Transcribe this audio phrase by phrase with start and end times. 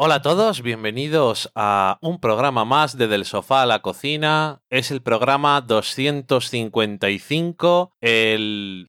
[0.00, 4.62] Hola a todos, bienvenidos a un programa más de Del Sofá a la Cocina.
[4.70, 8.86] Es el programa 255, el...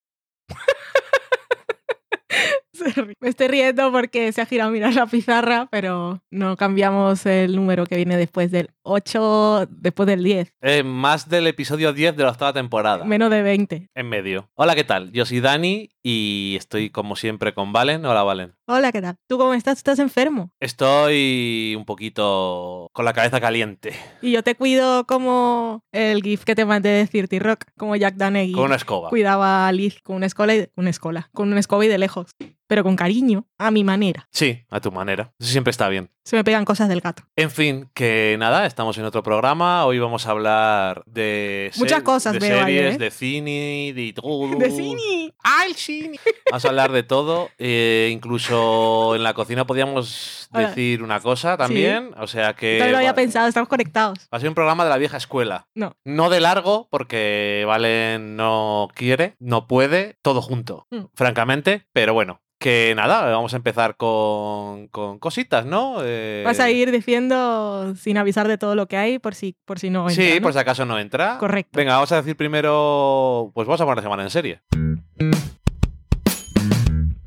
[3.20, 7.56] Me estoy riendo porque se ha girado a mirar la pizarra, pero no cambiamos el
[7.56, 10.54] número que viene después del 8, después del 10.
[10.62, 13.04] eh, más del episodio 10 de la octava temporada.
[13.04, 13.90] Menos de 20.
[13.96, 14.48] En medio.
[14.54, 15.12] Hola, ¿qué tal?
[15.12, 18.06] Yo soy Dani y estoy como siempre con Valen.
[18.06, 18.56] Hola, Valen.
[18.68, 19.16] Hola, ¿qué tal?
[19.28, 19.78] ¿Tú cómo estás?
[19.78, 20.52] ¿Estás enfermo?
[20.60, 26.56] Estoy un poquito con la cabeza caliente, Y yo te cuido como el GIF que
[26.56, 29.10] te mandé de Cirti Rock, como Jack Danegui con una escoba.
[29.10, 32.32] cuidaba a Liz con una escola y una escola, con una escoba y de lejos,
[32.68, 34.28] pero con cariño, a mi manera.
[34.32, 35.34] Sí, a tu manera.
[35.40, 36.12] Eso siempre está bien.
[36.24, 37.24] Se me pegan cosas del gato.
[37.36, 39.86] En fin, que nada, estamos en otro programa.
[39.86, 42.98] Hoy vamos a hablar de Muchas cosas de veo ahí, series, ¿eh?
[43.00, 44.56] de cine, de todo.
[44.60, 45.34] De cine.
[45.40, 46.20] ¡Ay, cine!
[46.52, 47.50] Vamos a hablar de todo.
[47.58, 50.68] eh, incluso en la cocina podíamos Hola.
[50.70, 52.12] decir una cosa también.
[52.18, 54.20] O sea que También lo había va, pensado, estamos conectados.
[54.34, 55.68] va a ser un programa de la vieja escuela.
[55.76, 55.96] No.
[56.06, 61.06] No de largo, porque Valen no quiere, no puede, todo junto, Mm.
[61.16, 61.86] francamente.
[61.94, 62.42] Pero bueno.
[62.62, 66.00] Que nada, vamos a empezar con, con cositas, ¿no?
[66.04, 69.80] Eh, Vas a ir diciendo sin avisar de todo lo que hay por si, por
[69.80, 70.42] si no entra, Sí, ¿no?
[70.42, 71.38] por si acaso no entra.
[71.38, 71.72] Correcto.
[71.78, 73.50] Venga, vamos a decir primero.
[73.56, 74.62] Pues vamos a poner la semana en serie.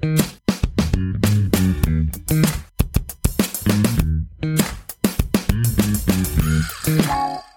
[0.03, 0.21] Thank
[7.07, 7.52] you.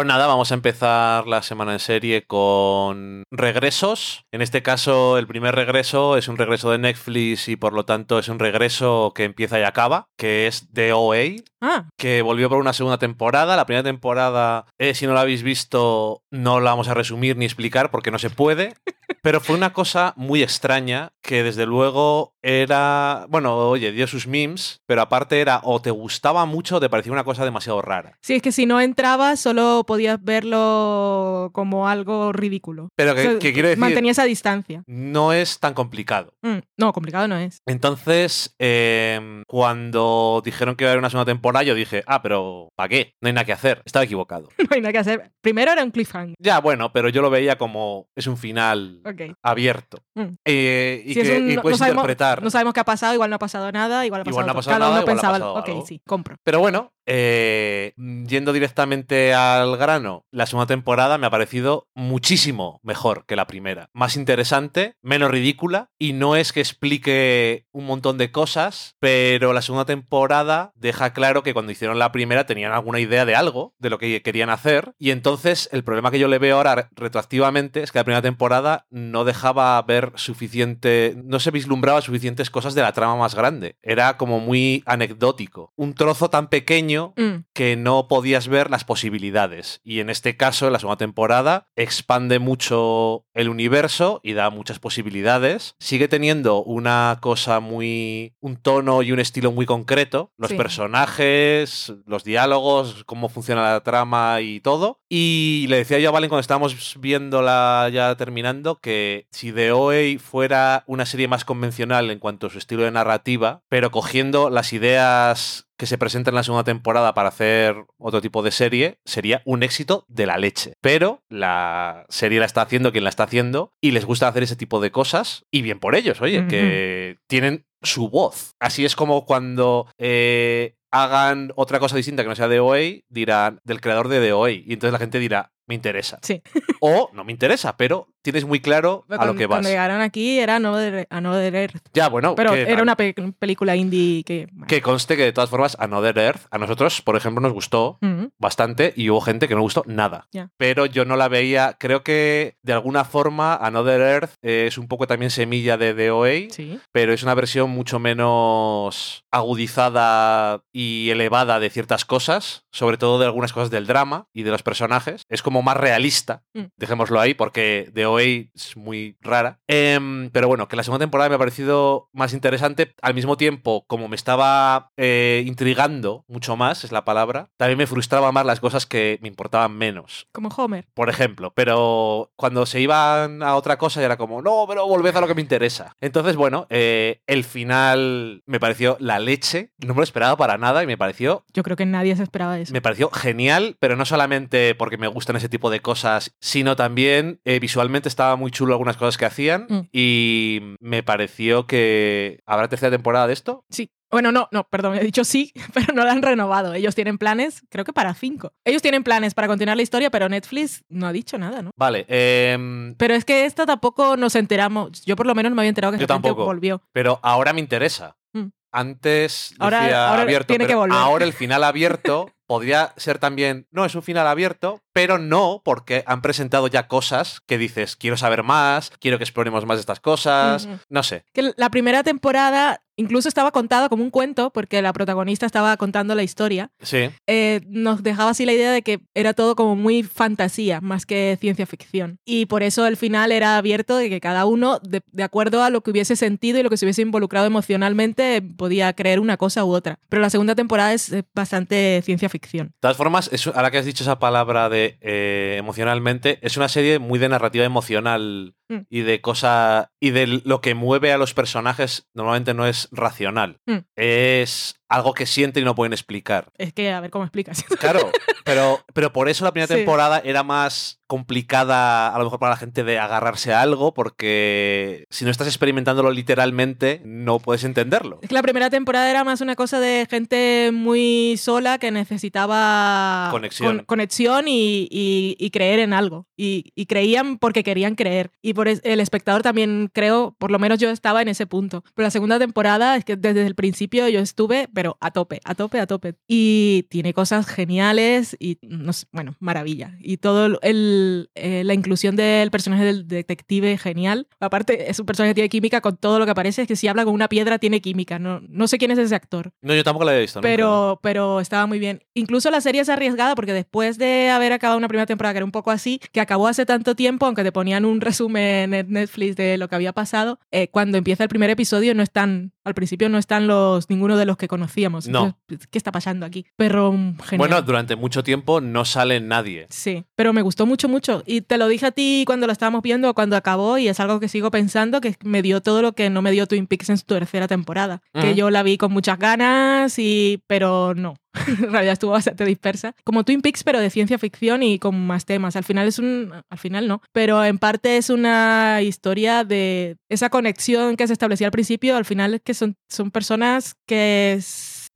[0.00, 4.24] Pues nada, vamos a empezar la semana en serie con regresos.
[4.32, 8.18] En este caso, el primer regreso es un regreso de Netflix y por lo tanto
[8.18, 12.58] es un regreso que empieza y acaba, que es The OA, Ah, que volvió por
[12.58, 13.54] una segunda temporada.
[13.54, 17.44] La primera temporada, eh, si no la habéis visto, no la vamos a resumir ni
[17.44, 18.74] explicar porque no se puede.
[19.22, 24.80] Pero fue una cosa muy extraña que desde luego era, bueno, oye, dio sus memes,
[24.86, 28.16] pero aparte era o te gustaba mucho o te parecía una cosa demasiado rara.
[28.22, 32.88] sí, es que si no entrabas solo podías verlo como algo ridículo.
[32.96, 34.82] Pero que, O sea, que quiero decir, Mantenía esa distancia.
[34.86, 36.32] no es tan complicado.
[36.42, 37.58] Mm, no, complicado no es.
[37.66, 42.68] Entonces, eh, cuando dijeron que iba a haber una segunda temporada, yo dije, ah, pero
[42.76, 43.14] ¿para qué?
[43.20, 43.82] No hay nada que hacer.
[43.84, 44.48] Estaba equivocado.
[44.70, 45.32] No hay nada que hacer.
[45.40, 46.36] Primero era un cliffhanger.
[46.38, 49.00] Ya, bueno, pero yo lo veía como es un final
[49.42, 49.98] Abierto.
[50.14, 50.24] Mm.
[50.44, 52.42] Eh, y Si que un- y no- puedes no sabemos- interpretar.
[52.42, 54.52] No sabemos qué ha pasado, igual no ha pasado nada, igual ha pasado, Igual no
[54.52, 56.36] ha pasado Cada nada, uno igual ha pensaba, pasado ok, sí, compro.
[56.44, 63.24] Pero bueno, eh, yendo directamente al grano, la segunda temporada me ha parecido muchísimo mejor
[63.26, 63.88] que la primera.
[63.92, 69.62] Más interesante, menos ridícula, y no es que explique un montón de cosas, pero la
[69.62, 73.90] segunda temporada deja claro que cuando hicieron la primera tenían alguna idea de algo, de
[73.90, 77.92] lo que querían hacer, y entonces el problema que yo le veo ahora retroactivamente es
[77.92, 82.92] que la primera temporada no dejaba ver suficiente, no se vislumbraba suficientes cosas de la
[82.92, 83.76] trama más grande.
[83.82, 85.72] Era como muy anecdótico.
[85.76, 89.80] Un trozo tan pequeño Mm, que no podías ver las posibilidades.
[89.84, 94.78] Y en este caso, en la segunda temporada, expande mucho el universo y da muchas
[94.78, 95.74] posibilidades.
[95.78, 98.34] Sigue teniendo una cosa muy.
[98.40, 100.32] un tono y un estilo muy concreto.
[100.36, 100.56] Los Sí.
[100.56, 104.99] personajes, los diálogos, cómo funciona la trama y todo.
[105.12, 110.20] Y le decía yo a Valen cuando estábamos viéndola ya terminando que si The OA
[110.20, 114.72] fuera una serie más convencional en cuanto a su estilo de narrativa, pero cogiendo las
[114.72, 119.40] ideas que se presentan en la segunda temporada para hacer otro tipo de serie, sería
[119.46, 120.74] un éxito de la leche.
[120.82, 124.56] Pero la serie la está haciendo quien la está haciendo y les gusta hacer ese
[124.56, 128.56] tipo de cosas y bien por ellos, oye, que tienen su voz.
[128.60, 133.62] Así es como cuando eh, hagan otra cosa distinta que no sea de OA, dirán
[133.64, 134.50] del creador de The OA.
[134.50, 136.18] Y entonces la gente dirá, me interesa.
[136.20, 136.42] Sí.
[136.80, 139.56] O no me interesa, pero tienes muy claro a lo cuando, que vas.
[139.56, 141.76] cuando llegaron aquí era Another, Another Earth.
[141.94, 144.48] Ya, bueno, Pero que- era una pe- película indie que...
[144.68, 148.26] que conste que de todas formas Another Earth a nosotros, por ejemplo, nos gustó Mm,
[148.38, 150.26] bastante y hubo gente que no gustó nada.
[150.32, 150.50] Ya.
[150.56, 155.06] Pero yo no la veía, creo que de alguna forma Another Earth es un poco
[155.06, 156.78] también semilla de DOA, sí.
[156.92, 163.26] pero es una versión mucho menos agudizada y elevada de ciertas cosas, sobre todo de
[163.26, 165.22] algunas cosas del drama y de los personajes.
[165.28, 166.64] Es como más realista, Mm.
[166.76, 168.22] dejémoslo ahí, porque The OA
[168.54, 169.60] es muy rara.
[169.66, 172.94] Em, pero bueno, que la segunda temporada me ha parecido más interesante.
[173.02, 177.86] Al mismo tiempo, como me estaba eh, intrigando mucho más, es la palabra, también me
[177.86, 180.26] frustraba más las cosas que me importaban menos.
[180.32, 180.86] Como Homer.
[180.94, 185.14] Por ejemplo, pero cuando se iban a otra cosa ya era como, no, pero volved
[185.16, 185.96] a lo que me interesa.
[186.00, 190.82] Entonces, bueno, eh, el final me pareció la leche, no me lo esperaba para nada
[190.82, 192.72] y me pareció Yo creo que nadie se esperaba eso.
[192.72, 197.40] me pareció genial, pero no solamente porque me gustan ese tipo de cosas, sino también
[197.44, 197.60] eh,
[198.00, 199.80] visualmente estaba muy chulo algunas cosas que hacían Mm.
[199.92, 203.64] y me pareció que habrá tercera temporada de esto.
[203.70, 203.90] Sí.
[204.10, 206.74] Bueno, no, no, perdón, he dicho sí, pero no la han renovado.
[206.74, 208.52] Ellos tienen planes, creo que para cinco.
[208.64, 211.70] Ellos tienen planes para continuar la historia, pero Netflix no ha dicho nada, ¿no?
[211.76, 215.04] Vale, em, Pero es que esta tampoco nos enteramos.
[215.04, 216.44] Yo por lo menos no me había enterado que Yo tampoco.
[216.44, 216.82] volvió.
[216.92, 218.16] pero ahora me interesa.
[218.32, 218.48] Mm.
[218.72, 220.96] Antes Ahora- decía ahora abierto, tiene que volver.
[220.98, 226.02] ahora el final abierto podría ser también, no, es un final abierto, pero no porque
[226.06, 230.66] han presentado ya cosas que dices, quiero saber más, quiero que exploremos más estas cosas,
[230.66, 230.78] Ujú.
[230.88, 231.24] no sé.
[231.32, 236.14] Que la primera temporada incluso estaba contada como un cuento, porque la protagonista estaba contando
[236.14, 236.70] la historia.
[236.82, 241.06] Sí, Eh, nos dejaba así la idea de que era todo como muy fantasía, más
[241.06, 242.18] que ciencia ficción.
[242.26, 245.70] Y por eso el final era abierto de que cada uno, de, de acuerdo a
[245.70, 249.64] lo que hubiese sentido y lo que se hubiese involucrado emocionalmente, podía creer una cosa
[249.64, 249.98] u otra.
[250.10, 252.66] Pero la segunda temporada es bastante ciencia ficción.
[252.68, 256.68] De todas formas, es, ahora que has dicho esa palabra de eh, emocionalmente, es una
[256.68, 258.86] serie muy de narrativa emocional Mm.
[258.88, 259.90] y de cosa.
[260.00, 263.58] y de lo que mueve a los personajes normalmente no es racional.
[263.66, 263.78] Mm.
[263.96, 266.48] Es algo que sienten y no pueden explicar.
[266.56, 267.62] Es que, a ver cómo explicas.
[267.78, 268.10] Claro,
[268.44, 269.74] pero, pero por eso la primera Sí.
[269.74, 275.04] temporada era más complicada a lo mejor para la gente de agarrarse a algo, porque
[275.10, 278.18] si no estás experimentándolo literalmente, no puedes entenderlo.
[278.22, 283.28] Es que la primera temporada era más una cosa de gente muy sola que necesitaba
[283.30, 283.76] Conexión.
[283.78, 286.26] con- conexión y, y- y creer en algo.
[286.36, 288.30] Y, y creían porque querían creer.
[288.42, 291.82] Y por el espectador también creo, por lo menos yo estaba en ese punto.
[291.94, 295.54] Pero la segunda temporada es que desde el principio yo estuve, pero a tope, a
[295.54, 296.16] tope, a tope.
[296.28, 299.96] Y tiene cosas geniales y, no sé, bueno, maravilla.
[299.98, 304.28] Y todo el, eh, la inclusión del personaje del detective genial.
[304.40, 306.60] Aparte, es un personaje que tiene química con todo lo que aparece.
[306.60, 308.18] Es que si habla con una piedra, tiene química.
[308.18, 309.52] No, no sé quién es ese actor.
[309.62, 310.40] No, yo tampoco la he visto.
[310.40, 310.50] nunca.
[310.50, 312.02] Pero, pero estaba muy bien.
[312.12, 315.46] Incluso la serie es arriesgada porque después de haber acabado una primera temporada que era
[315.46, 319.36] un poco así, que acabó hace tanto tiempo, aunque te ponían un resumen en Netflix
[319.36, 323.08] de lo que había pasado, eh, cuando empieza el primer episodio no están, al principio
[323.08, 325.08] no están los ninguno de los que conocíamos.
[325.08, 325.38] No.
[325.48, 326.46] Entonces, ¿Qué está pasando aquí?
[326.56, 327.38] Pero mm, genial.
[327.38, 329.66] Bueno, durante mucho tiempo no sale nadie.
[329.70, 331.22] Sí, pero me gustó mucho, mucho.
[331.26, 334.20] Y te lo dije a ti cuando lo estábamos viendo, cuando acabó, y es algo
[334.20, 336.98] que sigo pensando, que me dio todo lo que no me dio Twin Peaks en
[336.98, 338.02] su tercera temporada.
[338.12, 341.14] Que yo la vi con muchas ganas, y pero no.
[341.46, 342.94] en realidad estuvo bastante dispersa.
[343.04, 345.56] Como Twin Peaks, pero de ciencia ficción y con más temas.
[345.56, 346.32] Al final es un...
[346.48, 347.02] Al final no.
[347.12, 351.96] Pero en parte es una historia de esa conexión que se establecía al principio.
[351.96, 354.40] Al final es que son, son personas que...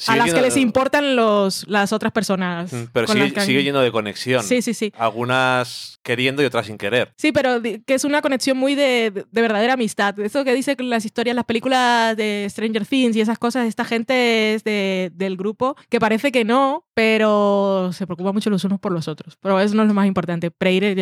[0.09, 2.73] a las que les importan los, las otras personas.
[2.73, 4.43] Mm, Pero sigue, que sigue yendo de conexión.
[4.43, 4.93] Sí, sí, sí.
[4.99, 7.13] Algunas queriendo y otras sin querer.
[7.17, 10.19] Sí, pero que es una conexión muy de, de- de verdadera amistad.
[10.21, 14.55] Eso que dice las historias, las películas de Stranger Things y esas cosas, esta gente
[14.55, 18.93] es de- del grupo que parece que no, pero se preocupa mucho los unos por
[18.93, 19.37] los otros.
[19.41, 20.51] Pero eso no es lo más importante.
[20.51, 20.95] Preire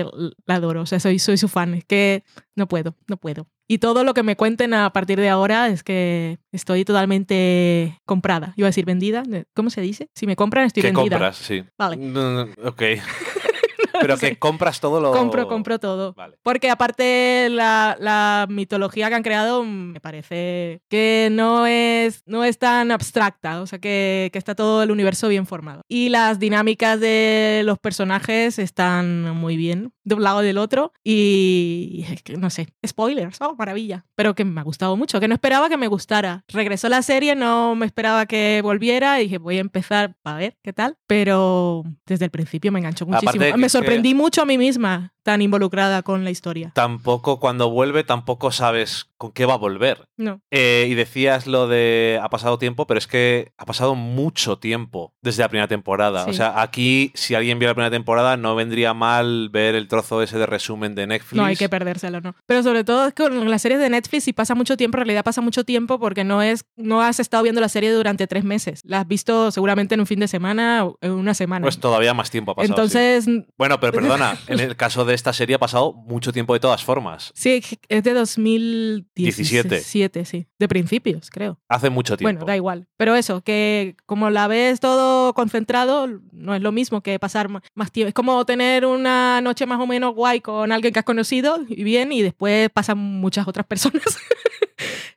[0.47, 1.75] la adoro, o sea, soy, soy su fan.
[1.75, 2.25] Es que
[2.55, 3.49] no puedo, no puedo.
[3.73, 8.53] Y todo lo que me cuenten a partir de ahora es que estoy totalmente comprada.
[8.57, 9.23] Iba a decir vendida.
[9.55, 10.11] ¿Cómo se dice?
[10.15, 11.17] Si me compran, estoy que vendida.
[11.17, 11.65] compras, sí.
[11.79, 11.97] Vale.
[11.97, 12.83] No, no, ok.
[14.03, 15.13] Pero que compras todo lo.
[15.13, 16.13] Compro, compro todo.
[16.13, 16.37] Vale.
[16.43, 22.45] Porque aparte la, la mitología que han creado mm, me parece que no es, no
[22.45, 25.83] es tan abstracta, o sea que, que está todo el universo bien formado.
[25.89, 32.05] Y las dinámicas de los personajes están muy bien de un lado del otro y
[32.11, 35.35] es que, no sé, spoilers, oh, maravilla, pero que me ha gustado mucho, que no
[35.35, 36.45] esperaba que me gustara.
[36.49, 40.57] Regresó la serie, no me esperaba que volviera y dije voy a empezar a ver
[40.63, 43.45] qué tal, pero desde el principio me enganchó muchísimo.
[43.57, 46.73] me que- sorprendí mucho a mí misma tan involucrada con la historia.
[46.75, 50.09] Tampoco cuando vuelve, tampoco sabes con qué va a volver.
[50.17, 50.41] No.
[50.51, 55.15] Eh, y decías lo de ha pasado tiempo, pero es que ha pasado mucho tiempo
[55.23, 56.25] desde la primera temporada.
[56.25, 56.31] Sí.
[56.31, 60.23] O sea, aquí, si alguien vio la primera temporada, no vendría mal ver el trozo
[60.23, 61.37] ese de resumen de Netflix.
[61.37, 62.35] No hay que perdérselo, ¿no?
[62.47, 65.43] Pero sobre todo con las series de Netflix, si pasa mucho tiempo, en realidad pasa
[65.43, 68.81] mucho tiempo porque no es no has estado viendo la serie durante tres meses.
[68.85, 71.65] La has visto seguramente en un fin de semana o en una semana.
[71.65, 72.89] Pues todavía más tiempo ha pasado.
[72.89, 72.99] sí.
[72.99, 76.61] Entonces, Bueno, pero perdona, en el caso de esta serie ha pasado mucho tiempo de
[76.61, 77.31] todas formas.
[77.35, 79.69] sí, es de 2017.
[79.77, 80.25] 17.
[80.25, 80.47] sí.
[80.59, 81.59] De principios, creo.
[81.69, 82.33] Hace mucho tiempo.
[82.39, 82.87] Bueno, da igual.
[82.97, 87.93] Pero eso, que como la ves todo concentrado, no es lo mismo que pasar más
[87.93, 88.09] tiempo.
[88.09, 91.85] Es como tener una noche más o menos guay con alguien que has conocido y
[91.85, 94.03] bien, y después pasan muchas otras personas.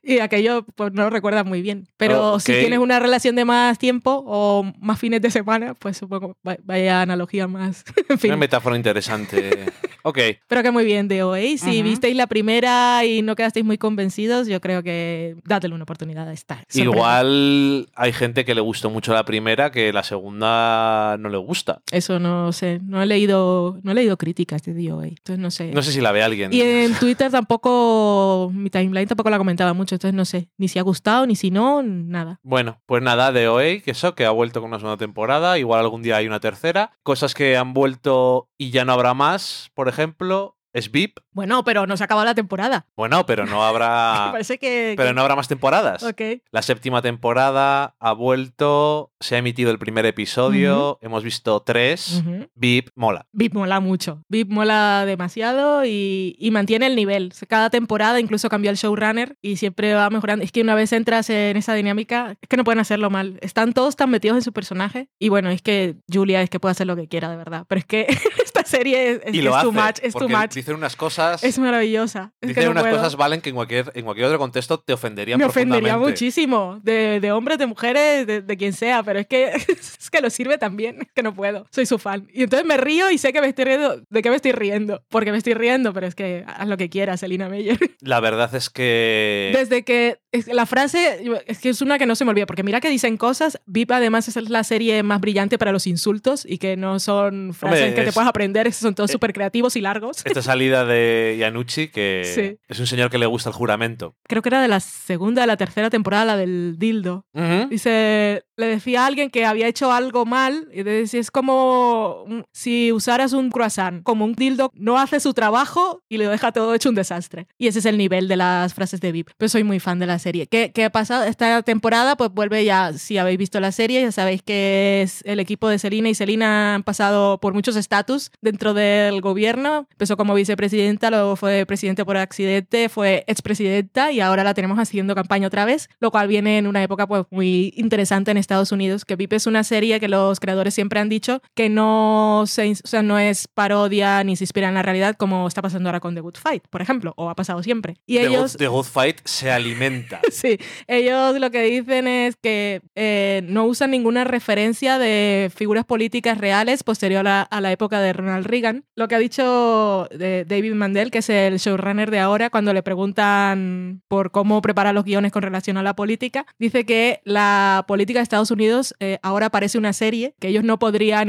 [0.06, 1.88] y aquello pues no lo recuerdas muy bien.
[1.96, 2.58] Pero si Ok.
[2.60, 7.02] tienes una relación de más tiempo o más fines de semana, pues supongo va- vaya
[7.02, 7.84] analogía más.
[8.08, 8.30] en fin.
[8.30, 9.66] Una metáfora interesante.
[10.02, 10.18] ok.
[10.46, 11.58] Pero que muy bien de OA.
[11.58, 16.32] Si visteis la primera y no quedasteis muy convencidos, yo creo que dátele una oportunidad.
[16.72, 21.80] Igual hay gente que le gustó mucho la primera que la segunda no le gusta.
[21.90, 22.80] Eso no sé.
[22.84, 25.06] No he leído, no he leído críticas de OA.
[25.08, 25.72] Entonces no sé.
[25.72, 26.52] No sé si la ve alguien.
[26.52, 30.78] Y en Twitter tampoco, mi timeline tampoco la comentaba mucho, entonces no sé, ni si
[30.78, 32.40] ha gustado, ni si no, nada.
[32.42, 35.80] Bueno, pues nada, de OA, que eso, que ha vuelto con una segunda temporada, igual
[35.80, 36.92] algún día hay una tercera.
[37.02, 41.18] Cosas que han vuelto y ya no habrá más, por ejemplo, es VIP.
[41.32, 42.86] Bueno, pero no se ha acabado la temporada.
[42.96, 44.28] Bueno, pero no habrá.
[44.32, 44.94] parece que...
[44.96, 46.02] Pero que- no habrá más temporadas.
[46.02, 46.20] Ok.
[46.50, 52.22] La séptima temporada ha vuelto, se ha emitido el primer episodio, hemos visto tres.
[52.24, 52.48] Ujú.
[52.54, 53.26] VIP mola.
[53.32, 54.22] VIP mola mucho.
[54.28, 57.32] VIP mola demasiado y, y mantiene el nivel.
[57.48, 60.44] Cada temporada incluso cambió el showrunner y siempre va mejorando.
[60.44, 63.38] Es que una vez entras en esa dinámica, es que no pueden hacerlo mal.
[63.42, 65.08] Están todos tan metidos en su personaje.
[65.18, 67.64] Y bueno, es que Julia es que puede hacer lo que quiera, de verdad.
[67.68, 68.06] Pero es que
[68.44, 69.64] esta serie es, es y lo es hace.
[69.66, 70.65] too much, es much.
[70.66, 71.44] Dicen unas cosas.
[71.44, 72.32] Es maravillosa.
[72.40, 72.96] Es que dicen no unas puedo.
[72.96, 76.80] cosas, Valen, que en cualquier, en cualquier otro contexto te ofenderían Me ofendería muchísimo.
[76.82, 79.04] De, de hombres, de mujeres, de, de quien sea.
[79.04, 81.02] Pero es que, es que lo sirve también.
[81.02, 81.66] Es que no puedo.
[81.70, 82.26] Soy su fan.
[82.32, 84.02] Y entonces me río y sé que me estoy riendo.
[84.10, 85.04] ¿De qué me estoy riendo?
[85.08, 87.78] Porque me estoy riendo, pero es que haz lo que quieras, Elina Meyer.
[88.00, 89.52] La verdad es que.
[89.54, 90.18] Desde que
[90.48, 93.16] la frase es que es una que no se me olvida, porque mira que dicen
[93.16, 93.58] cosas.
[93.66, 97.80] VIP además es la serie más brillante para los insultos y que no son frases
[97.80, 100.18] Hombre, que te es- puedas aprender, son todos eh, súper creativos y largos.
[100.26, 102.58] Esta salida de Yanucci, que Sí.
[102.68, 104.14] es un señor que le gusta el juramento.
[104.26, 107.26] Creo que era de la segunda de la tercera temporada, la del dildo.
[107.34, 107.68] Ujú.
[107.68, 112.44] Dice, le decía a alguien que había hecho algo mal y decía, es como un-
[112.52, 116.74] si usaras un croissant, como un dildo no hace su trabajo y le deja todo
[116.74, 117.46] hecho un desastre.
[117.58, 119.30] Y ese es el nivel de las frases de VIP.
[119.36, 120.46] Pero soy muy fan de la serie.
[120.46, 121.24] ¿Qué, qué ha pasado?
[121.24, 125.40] Esta temporada pues vuelve ya, si habéis visto la serie, ya sabéis que es el
[125.40, 129.86] equipo de Selina y Selina han pasado por muchos estatus dentro del gobierno.
[129.90, 135.14] Empezó como vicepresidenta, luego fue presidente por accidente, fue expresidenta y ahora la tenemos haciendo
[135.14, 139.04] campaña otra vez, lo cual viene en una época pues muy interesante en Estados Unidos,
[139.04, 142.86] que VIP es una serie que los creadores siempre han dicho que no, se, o
[142.86, 146.14] sea, no es parodia ni se inspira en la realidad como está pasando ahora con
[146.14, 147.96] The Good Fight, por ejemplo, o ha pasado siempre.
[148.06, 148.52] Y The, ellos...
[148.52, 150.20] Good, The Good Fight se alimenta.
[150.36, 156.36] Sí, ellos lo que dicen es que eh, no usan ninguna referencia de figuras políticas
[156.36, 158.84] reales posterior a la, a la época de Ronald Reagan.
[158.96, 162.82] Lo que ha dicho de David Mandel, que es el showrunner de ahora, cuando le
[162.82, 168.18] preguntan por cómo prepara los guiones con relación a la política, dice que la política
[168.18, 171.28] de Estados Unidos eh, ahora parece una serie, que ellos no podrían,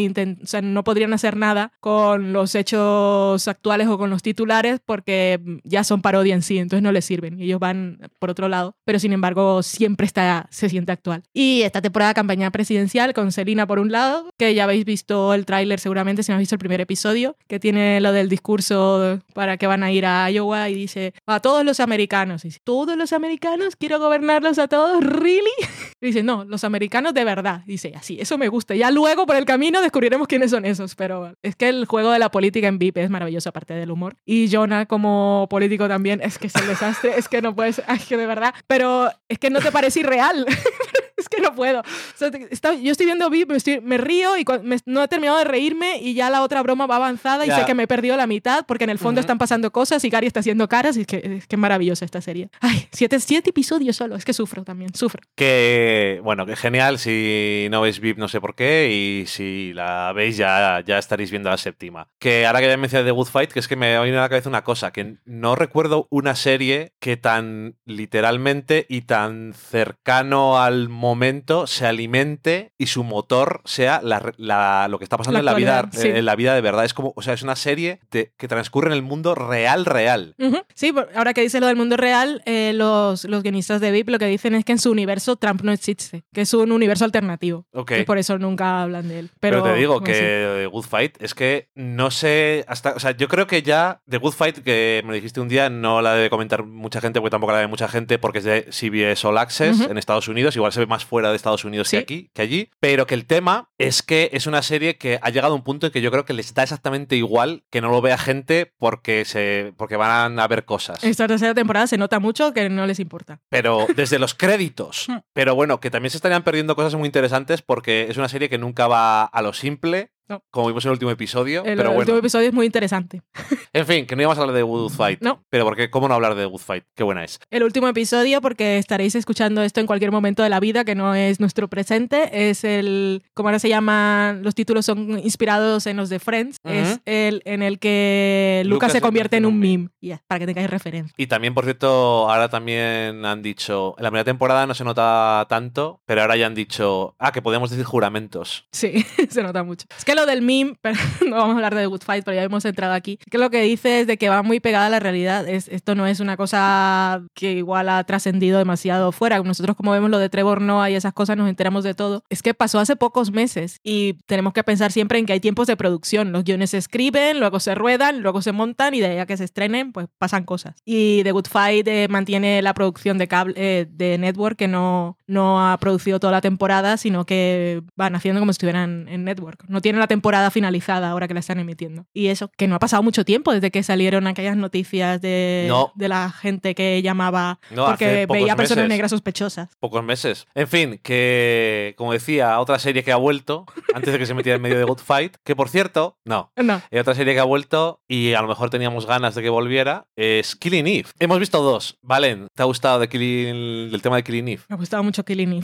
[0.63, 6.01] no podrían hacer nada con los hechos actuales o con los titulares porque ya son
[6.01, 7.39] parodia en sí, entonces no les sirven.
[7.41, 11.23] Ellos van por otro lado, pero sin embargo siempre está, se siente actual.
[11.33, 15.45] Y esta temporada campaña presidencial con Selina por un lado, que ya habéis visto el
[15.45, 18.86] tráiler seguramente si no habéis visto el primer episodio, que tiene lo del discurso
[19.33, 22.45] para que van a ir a Iowa y dice a todos los americanos.
[22.45, 25.51] Y dice, todos los americanos, quiero gobernarlos a todos, ¿really?
[26.01, 27.63] Dice, no, los americanos de verdad.
[27.65, 28.75] Dice, así, eso me gusta.
[28.75, 32.19] Ya luego por el camino descubriremos quiénes son esos, pero es que el juego de
[32.19, 34.15] la política en VIP es maravilloso aparte del humor.
[34.23, 37.99] Y Jonah como político también, es que es el desastre, es que no puedes, ay,
[37.99, 40.45] que de verdad, pero es que no te parece irreal.
[41.27, 41.79] Es que no puedo.
[41.81, 41.83] O
[42.15, 45.37] sea, está- yo estoy viendo VIP, me, estoy- me río y me- no he terminado
[45.39, 47.59] de reírme y ya la otra broma va avanzada y Ya.
[47.59, 49.25] sé que me he perdido la mitad porque en el fondo Ujú.
[49.25, 52.21] están pasando cosas y Gary está haciendo caras y es que es que maravillosa esta
[52.21, 52.49] serie.
[52.61, 55.21] Ay, siete, siete episodios solo, es que sufro también, sufro.
[55.35, 56.99] Que, bueno, que genial.
[56.99, 58.91] Si no veis VIP, no sé por qué.
[58.91, 62.07] Y si la veis, ya, ya estaréis viendo la séptima.
[62.19, 64.29] Que ahora que ya mencioné The Good Fight, que es que me viene a la
[64.29, 70.89] cabeza una cosa: que no recuerdo una serie que tan literalmente y tan cercano al
[71.07, 75.45] momento se alimente y su motor sea la- la- lo que está pasando La en
[75.45, 76.07] la vida sí.
[76.09, 76.85] en la vida de verdad.
[76.85, 80.35] Es como, o sea, es una serie de- que transcurre en el mundo real, real.
[80.75, 84.19] Sí, ahora que dice lo del mundo real, eh, los, los guionistas de VIP lo
[84.19, 87.65] que dicen es que en su universo Trump no existe, que es un universo alternativo.
[87.73, 87.91] Ok.
[88.01, 89.29] Y por eso nunca hablan de él.
[89.39, 90.13] Pero, Pero, te digo que.
[90.57, 94.17] The Good Fight es que no sé hasta, o sea, yo creo que ya The
[94.17, 97.31] Good Fight que me lo dijiste un día no la debe comentar mucha gente porque
[97.31, 99.91] tampoco la ve mucha gente porque es de CBS All Access Ujú.
[99.91, 101.97] en Estados Unidos, igual se ve más más fuera de Estados Unidos Sí.
[101.97, 105.29] que aquí, que allí, pero que el tema es que es una serie que ha
[105.29, 107.89] llegado a un punto en que yo creo que les da exactamente igual que no
[107.91, 111.03] lo vea gente porque se porque van a ver cosas.
[111.03, 113.39] Esta tercera temporada se nota mucho que no les importa.
[113.49, 115.07] Pero desde los créditos.
[115.33, 118.57] Pero bueno, que también se estarían perdiendo cosas muy interesantes porque es una serie que
[118.57, 120.11] nunca va a lo simple.
[120.29, 120.43] No.
[120.51, 121.59] Como vimos en el último episodio.
[121.59, 121.99] El, pero el bueno.
[121.99, 123.21] último episodio es muy interesante.
[123.73, 125.21] En fin, que no íbamos a hablar de Good Fight.
[125.21, 125.43] No.
[125.49, 126.85] Pero porque, ¿cómo no hablar de Good Fight?
[126.95, 127.39] Qué buena es.
[127.51, 131.13] El último episodio, porque estaréis escuchando esto en cualquier momento de la vida, que no
[131.13, 136.09] es nuestro presente, es el, como ahora se llama, los títulos son inspirados en los
[136.09, 139.89] de Friends, es el en el que Lucas, Lucas se convierte en un meme.
[140.01, 141.13] meme, para que tengáis referencia.
[141.17, 145.45] Y también, por cierto, ahora también han dicho, en la primera temporada no se nota
[145.49, 148.65] tanto, pero ahora ya han dicho, ah, que podemos decir juramentos.
[148.71, 149.85] Sí, se nota mucho.
[149.95, 150.77] Es que lo del meme,
[151.27, 153.17] no vamos a hablar de The Good Fight, pero ya hemos entrado aquí.
[153.29, 155.47] Que lo que dice es de que va muy pegada a la realidad.
[155.47, 159.39] Es, esto no es una cosa que igual ha trascendido demasiado fuera.
[159.41, 162.23] Nosotros, como vemos lo de Trevor Noah y esas cosas, nos enteramos de todo.
[162.29, 165.67] Es que pasó hace pocos meses y tenemos que pensar siempre en que hay tiempos
[165.67, 166.31] de producción.
[166.31, 169.37] Los guiones se escriben, luego se ruedan, luego se montan y de ahí a que
[169.37, 170.75] se estrenen, pues pasan cosas.
[170.85, 175.16] Y The Good Fight eh, mantiene la producción de cable eh, de Network que no,
[175.27, 179.63] no ha producido toda la temporada, sino que van haciendo como si estuvieran en Network.
[179.67, 182.05] No tienen la temporada finalizada ahora que la están emitiendo.
[182.13, 185.91] Y eso, que no ha pasado mucho tiempo desde que salieron aquellas noticias de, No.
[185.95, 188.89] de la gente que llamaba No, porque veía personas meses.
[188.89, 189.69] negras sospechosas.
[189.79, 190.47] Pocos meses.
[190.55, 194.55] En fin, que, como decía, otra serie que ha vuelto, antes de que se metiera
[194.55, 196.81] en medio de Good Fight, que por cierto, no, No.
[196.91, 200.05] hay otra serie que ha vuelto y a lo mejor teníamos ganas de que volviera,
[200.15, 201.09] es Killing Eve.
[201.19, 201.97] Hemos visto dos.
[202.01, 204.61] Valen, ¿te ha gustado de Killing, el tema de Killing Eve?
[204.69, 205.16] Me ha gustado mucho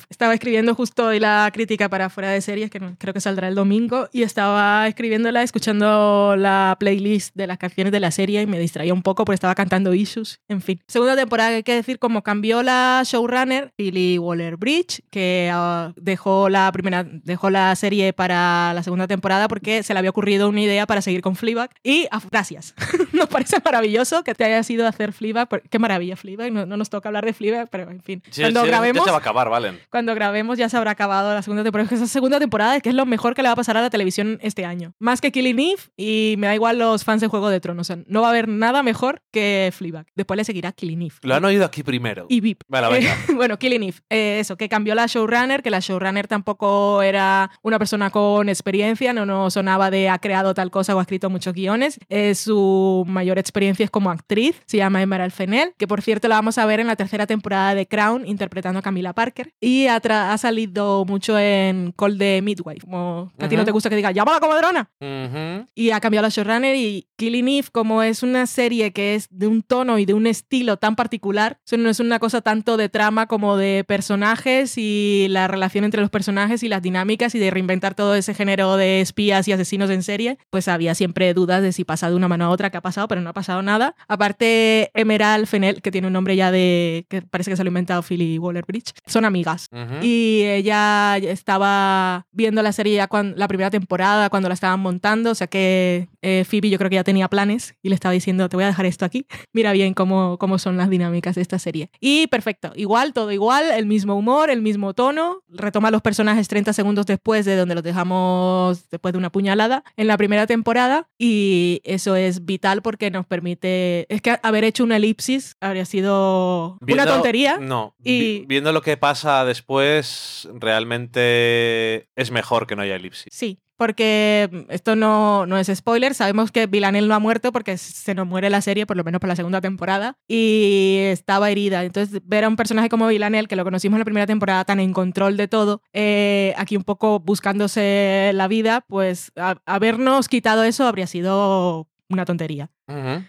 [0.10, 3.56] Estaba escribiendo justo hoy la crítica para Fuera de Series, que creo que saldrá el
[3.56, 8.60] domingo, y estaba escribiéndola, escuchando la playlist de las canciones de la serie y me
[8.60, 10.42] distraía un poco porque estaba cantando Issues.
[10.48, 10.80] En fin.
[10.88, 16.72] Segunda temporada, hay que decir, como cambió la showrunner, Billy Waller-Bridge, que ah, dejó, la
[16.72, 20.86] primera, dejó la serie para la segunda temporada porque se le había ocurrido una idea
[20.86, 21.72] para seguir con Fleabag.
[21.84, 22.74] Y ah, gracias.
[23.14, 25.48] nos parece maravilloso que te hayas ido a hacer Fleabag.
[25.70, 26.52] Qué maravilla Fleabag.
[26.52, 28.22] No, no nos toca hablar de Fleabag, pero en fin.
[28.30, 29.80] Sí, Cuando sí, ya se va a acabar, Valen.
[29.90, 31.90] cuando grabemos ya se habrá acabado la segunda temporada.
[31.94, 33.90] Esa segunda temporada es que es lo mejor que le va a pasar a la
[33.90, 34.94] televisión este año.
[35.00, 37.90] Más que Killing Eve y me da igual los fans de Juego de Tronos.
[37.90, 40.06] O sea, no va a haber nada mejor que Fleabag.
[40.16, 41.16] Después le seguirá Killing Eve.
[41.22, 42.26] Lo han oído aquí primero.
[42.30, 42.64] Y VIP.
[42.68, 43.16] Vale, venga.
[43.36, 43.98] bueno, Killing Eve.
[44.10, 49.14] eh, eso, que cambió la showrunner, que la showrunner tampoco era una persona con experiencia,
[49.14, 52.00] no nos sonaba de ha creado tal cosa o ha escrito muchos guiones.
[52.10, 56.36] Eh, su mayor experiencia es como actriz, se llama Emerald Fennell, que por cierto la
[56.36, 59.33] vamos a ver en la tercera temporada de Crown interpretando a Camila Parker.
[59.60, 63.72] Y ha, ha salido mucho en Call the Midwife, como que a ti no te
[63.72, 65.68] gusta que diga llámala comadrona Ujú.
[65.76, 69.48] y ha cambiado la showrunner y Killing Eve como es una serie que es de
[69.48, 72.90] un tono y de un estilo tan particular, eso no es una cosa tanto de
[72.90, 77.52] trama como de personajes y la relación entre los personajes y las dinámicas y de
[77.52, 81.72] reinventar todo ese género de espías y asesinos en serie, pues había siempre dudas de
[81.72, 83.96] si pasa de una mano a otra, qué ha pasado, pero no ha pasado nada.
[84.08, 87.72] Aparte, Emerald Fennell, que tiene un nombre ya de, que parece que se lo ha
[87.72, 89.68] inventado Philly Waller-Bridge, son amigas.
[89.72, 89.96] Ujú.
[90.04, 95.32] Y ella estaba viendo la serie ya cuando, la primera temporada, cuando la estaban montando,
[95.32, 98.50] o sea que eh, Phoebe yo creo que ya tenía planes y le estaba diciendo,
[98.50, 101.60] te voy a dejar esto aquí, mira bien cómo, cómo son las dinámicas de esta
[101.60, 101.90] serie.
[102.00, 106.74] Y perfecto, igual, todo igual, el mismo humor, el mismo tono, retoma los personajes 30
[106.74, 111.82] segundos después de donde los dejamos después de una puñalada en la primera temporada y
[111.84, 117.04] eso es vital porque nos permite, es que haber hecho una elipsis habría sido Viendo-
[117.04, 117.58] una tontería.
[117.60, 117.96] No.
[118.04, 119.13] y- vi- Viendo lo que pasa
[119.46, 123.28] después, realmente es mejor que no haya elipsis.
[123.32, 126.14] Sí, porque mm, esto no, no es spoiler.
[126.14, 129.20] Sabemos que Villanelle no ha muerto porque se nos muere la serie, por lo menos
[129.20, 131.84] por la segunda temporada, y estaba herida.
[131.84, 134.80] Entonces, ver a un personaje como Villanelle, que lo conocimos en la primera temporada, tan
[134.80, 139.32] en control de todo, eh, aquí un poco buscándose la vida, pues
[139.66, 142.70] habernos quitado eso habría sido una tontería.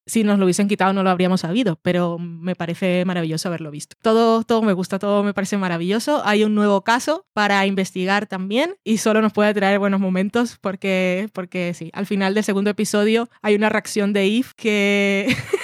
[0.05, 3.97] Si nos lo hubiesen quitado no lo habríamos sabido, pero me parece maravilloso haberlo visto.
[4.03, 6.23] Todo, todo me gusta, todo me parece maravilloso.
[6.25, 11.29] Hay un nuevo caso para investigar también y solo nos puede traer buenos momentos porque,
[11.33, 15.37] porque sí, al final del segundo episodio hay una reacción de Eve que...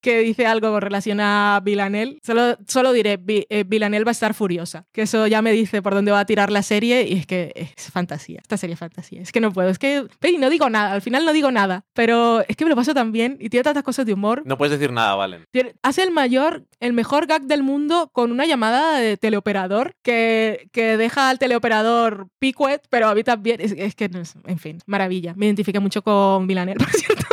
[0.00, 2.18] que dice algo con relación a Villanelle.
[2.22, 4.86] Solo, solo diré, Vi- eh, Villanelle va a estar furiosa.
[4.92, 7.52] Que eso ya me dice por dónde va a tirar la serie y es que
[7.54, 8.38] es fantasía.
[8.42, 9.20] Esta serie es fantasía.
[9.22, 9.68] Es que no puedo.
[9.68, 10.92] Es que, y no digo nada.
[10.92, 11.84] Al final no digo nada.
[11.94, 14.42] Pero es que me lo paso tan bien y tiene tantas cosas de humor.
[14.44, 15.44] No puedes decir nada, Valen.
[15.50, 20.68] Tiene- Hace el mayor, el mejor gag del mundo con una llamada de teleoperador que,
[20.72, 23.60] que deja al teleoperador picuet, pero a mí también.
[23.60, 25.34] Es, es que, no es- en fin, maravilla.
[25.36, 27.26] Me identifiqué mucho con Villanelle, por cierto.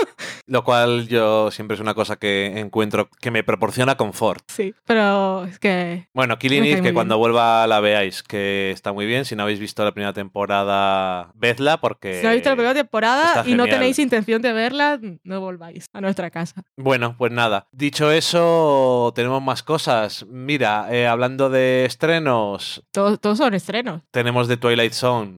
[0.47, 4.43] Lo cual yo siempre es una cosa que encuentro que me proporciona confort.
[4.49, 6.07] Sí, pero es que...
[6.13, 9.25] Bueno, Killing Eve, que cuando vuelva la veáis, que está muy bien.
[9.25, 12.15] Si no habéis visto la primera temporada, vedla porque...
[12.15, 15.86] Si no habéis visto la primera temporada y no tenéis intención de verla, no volváis
[15.93, 16.63] a nuestra casa.
[16.77, 17.67] Bueno, pues nada.
[17.71, 20.25] Dicho eso, tenemos más cosas.
[20.29, 24.01] Mira, eh, hablando de estrenos, Todos, todos son estrenos.
[24.12, 25.36] tenemos The Twilight Zone.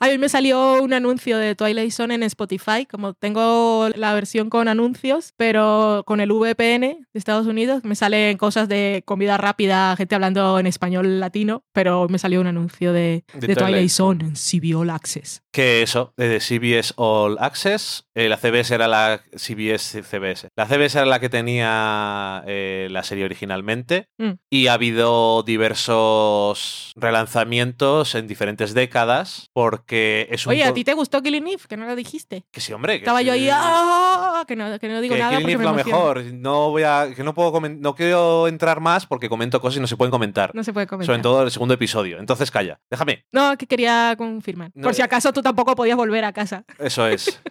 [0.00, 4.50] A mí me salió un anuncio de Twilight Zone en Spotify, como tengo la versión
[4.50, 9.96] con anuncios, pero con el VPN de Estados Unidos me salen cosas de comida rápida,
[9.96, 14.24] gente hablando en español latino, pero me salió un anuncio de, De de Twilight Zone
[14.24, 15.42] en CB All Access.
[15.50, 18.06] Que eso, de CBS All Access.
[18.14, 20.48] eh, la CBS era la CBS CBS.
[20.56, 24.08] La CBS era la que tenía eh, la serie originalmente.
[24.18, 24.32] Mm.
[24.50, 29.50] Y ha habido diversos relanzamientos en diferentes décadas.
[29.52, 30.52] Porque es un.
[30.52, 31.62] Oye, ¿a ti te gustó Killing Eve?
[31.68, 32.44] Que no lo dijiste.
[32.50, 32.83] Que sí, hombre.
[32.92, 33.48] Que Estaba yo ahí.
[33.52, 34.44] ¡ah!
[34.46, 36.22] Que no, que no digo que nada porque me lo mejor.
[36.34, 37.08] No voy a.
[37.14, 40.50] Que no puedo no quiero entrar más porque comento cosas y no se pueden comentar.
[40.54, 41.06] No se puede comentar.
[41.06, 42.18] Sobre todo el segundo episodio.
[42.18, 42.78] Entonces calla.
[42.90, 43.24] Déjame.
[43.32, 44.70] No, que quería confirmar.
[44.74, 46.64] No, Por si acaso tú tampoco podías volver a casa.
[46.78, 47.40] Eso es.